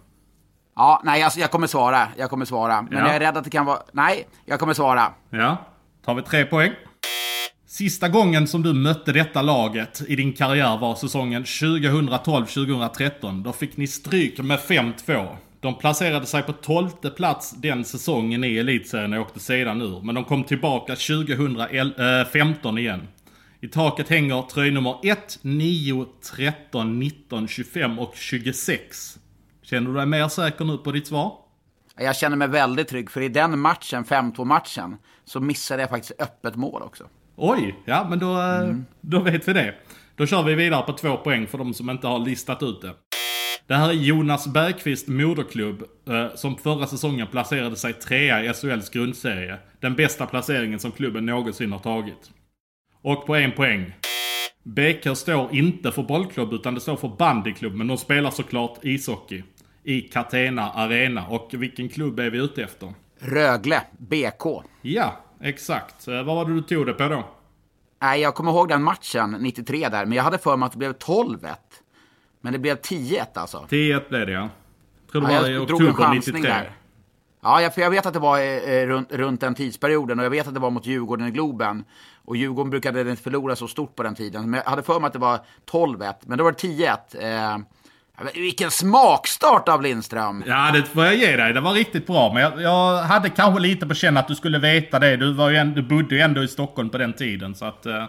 [0.75, 2.07] Ja, nej, alltså, jag kommer svara.
[2.17, 2.81] Jag kommer svara.
[2.81, 3.05] Men Ja.
[3.07, 3.79] jag är rädd att det kan vara...
[3.91, 5.13] Nej, jag kommer svara.
[5.29, 5.57] Ja,
[6.05, 6.71] tar vi tre poäng.
[7.67, 13.43] Sista gången som du mötte detta laget i din karriär var säsongen 2012-2013.
[13.43, 15.35] Då fick ni stryk med 5-2.
[15.59, 20.01] De placerade sig på 12 plats den säsongen i elitserien och åkte sedan ur.
[20.01, 23.07] Men de kom tillbaka 2015 igen.
[23.61, 26.05] I taket hänger tröjnummer 1, 9,
[26.35, 29.17] 13, 19, 25 och 26.
[29.65, 31.33] Känner du dig mer säker nu på ditt svar?
[31.97, 36.55] Jag känner mig väldigt trygg, för i den matchen, 5-2-matchen, så missade jag faktiskt öppet
[36.55, 37.03] mål också.
[37.35, 39.75] Oj, ja men då, eh, då vet vi det.
[40.15, 42.93] Då kör vi vidare på två poäng för de som inte har listat ut det.
[43.67, 48.89] Det här är Jonas Bergqvist moderklubb eh, som förra säsongen placerade sig trea i SHLs
[48.89, 49.57] grundserie.
[49.79, 52.31] Den bästa placeringen som klubben någonsin har tagit.
[53.01, 53.93] Och på en poäng.
[54.63, 59.43] BK står inte för bollklubb utan det står för bandyklubb men de spelar såklart ishockey.
[59.87, 61.27] I Catena Arena.
[61.27, 62.93] Och vilken klubb är vi ute efter?
[63.19, 64.63] Rögle, BK.
[64.81, 66.07] Ja, exakt.
[66.07, 67.23] Eh, vad var det du tog det på då?
[68.01, 70.77] Nej, jag kommer ihåg den matchen, 93 där, men jag hade för mig att det
[70.77, 71.55] blev 12-1.
[72.41, 73.65] Men det blev 10-1 alltså.
[73.69, 74.49] 10-1 blev det ja.
[75.11, 76.41] Tror det Ja, var i jag oktober chansning 93.
[76.51, 76.71] där.
[77.41, 80.29] Ja, jag, för jag vet att det var eh, runt, runt den tidsperioden och jag
[80.29, 81.83] vet att det var mot Djurgården i Globen.
[82.25, 84.49] Och Djurgården brukade inte förlora så stort på den tiden.
[84.49, 85.39] Men jag hade för mig att det var
[85.71, 87.53] 12-1, men då var det 10-1.
[87.53, 87.57] Eh,
[88.33, 90.43] vilken smakstart av Lindström!
[90.47, 91.53] Ja, det får jag ge dig.
[91.53, 92.33] Det var riktigt bra.
[92.33, 95.17] Men jag, jag hade kanske lite på känn att du skulle veta det.
[95.17, 97.55] Du, var ju en, du bodde ju ändå i Stockholm på den tiden.
[97.55, 98.05] Så att, eh,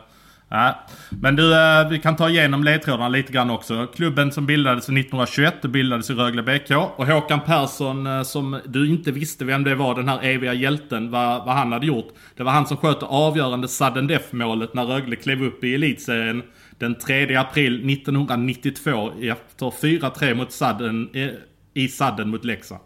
[0.48, 0.84] ja.
[1.10, 3.86] Men du, eh, vi kan ta igenom ledtrådarna lite grann också.
[3.86, 6.70] Klubben som bildades 1921 det bildades i Rögle BK.
[6.96, 11.10] Och Håkan Persson, eh, som du inte visste vem det var, den här eviga hjälten,
[11.10, 12.08] vad, vad han hade gjort.
[12.36, 15.74] Det var han som sköt det avgörande sudden death målet när Rögle klev upp i
[15.74, 16.42] elitserien
[16.78, 21.28] den 3 april 1992 efter 4-3 mot Sudden, eh,
[21.74, 22.82] i Sudden mot Leksand.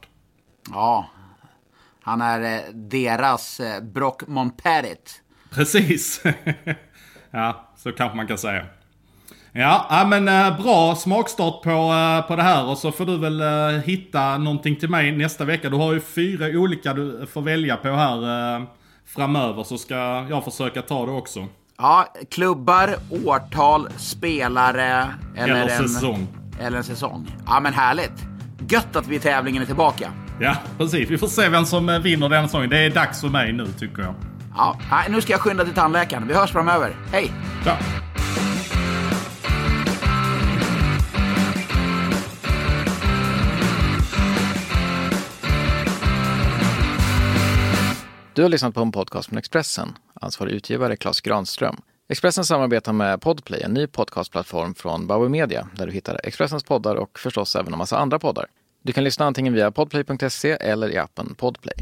[0.71, 1.11] Ja,
[2.03, 5.23] han är eh, deras eh, Brock Montperit.
[5.51, 6.23] Precis.
[7.31, 8.67] ja, så kanske man kan säga.
[9.53, 10.25] Ja, men
[10.63, 11.93] bra smakstart på,
[12.29, 13.43] på det här och så får du väl
[13.81, 15.71] hitta någonting till mig nästa vecka.
[15.71, 18.67] Du har ju fyra olika du får välja på här
[19.05, 19.95] framöver så ska
[20.31, 21.49] jag försöka ta det också.
[21.83, 26.29] Ja, klubbar, årtal, spelare eller, Eller en, säsong.
[26.61, 27.37] Eller en säsong.
[27.47, 28.13] Ja, men härligt.
[28.69, 30.11] Gött att vi i tävlingen är tillbaka.
[30.41, 31.11] Ja, precis.
[31.11, 32.71] Vi får se vem som eh, vinner den säsongen.
[32.71, 34.15] Det är dags för mig nu tycker jag.
[34.57, 34.79] Ja,
[35.09, 36.29] nu ska jag skynda till tandläkaren.
[36.29, 36.97] Vi hörs framöver.
[37.13, 37.33] Hej!
[37.67, 37.77] Ja.
[48.41, 49.99] Du har lyssnat på en podcast från Expressen.
[50.15, 51.77] Ansvarig utgivare Klas Granström.
[52.09, 56.95] Expressen samarbetar med Podplay, en ny podcastplattform från Bauer Media, där du hittar Expressens poddar
[56.95, 58.47] och förstås även en massa andra poddar.
[58.83, 61.75] Du kan lyssna antingen via podplay.se eller i appen Podplay.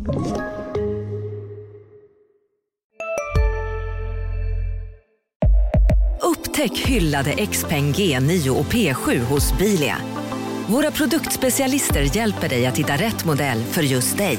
[6.23, 9.97] Upptäck hyllade XPeng G9 och P7 hos Bilia.
[10.67, 14.39] Våra produktspecialister hjälper dig att hitta rätt modell för just dig.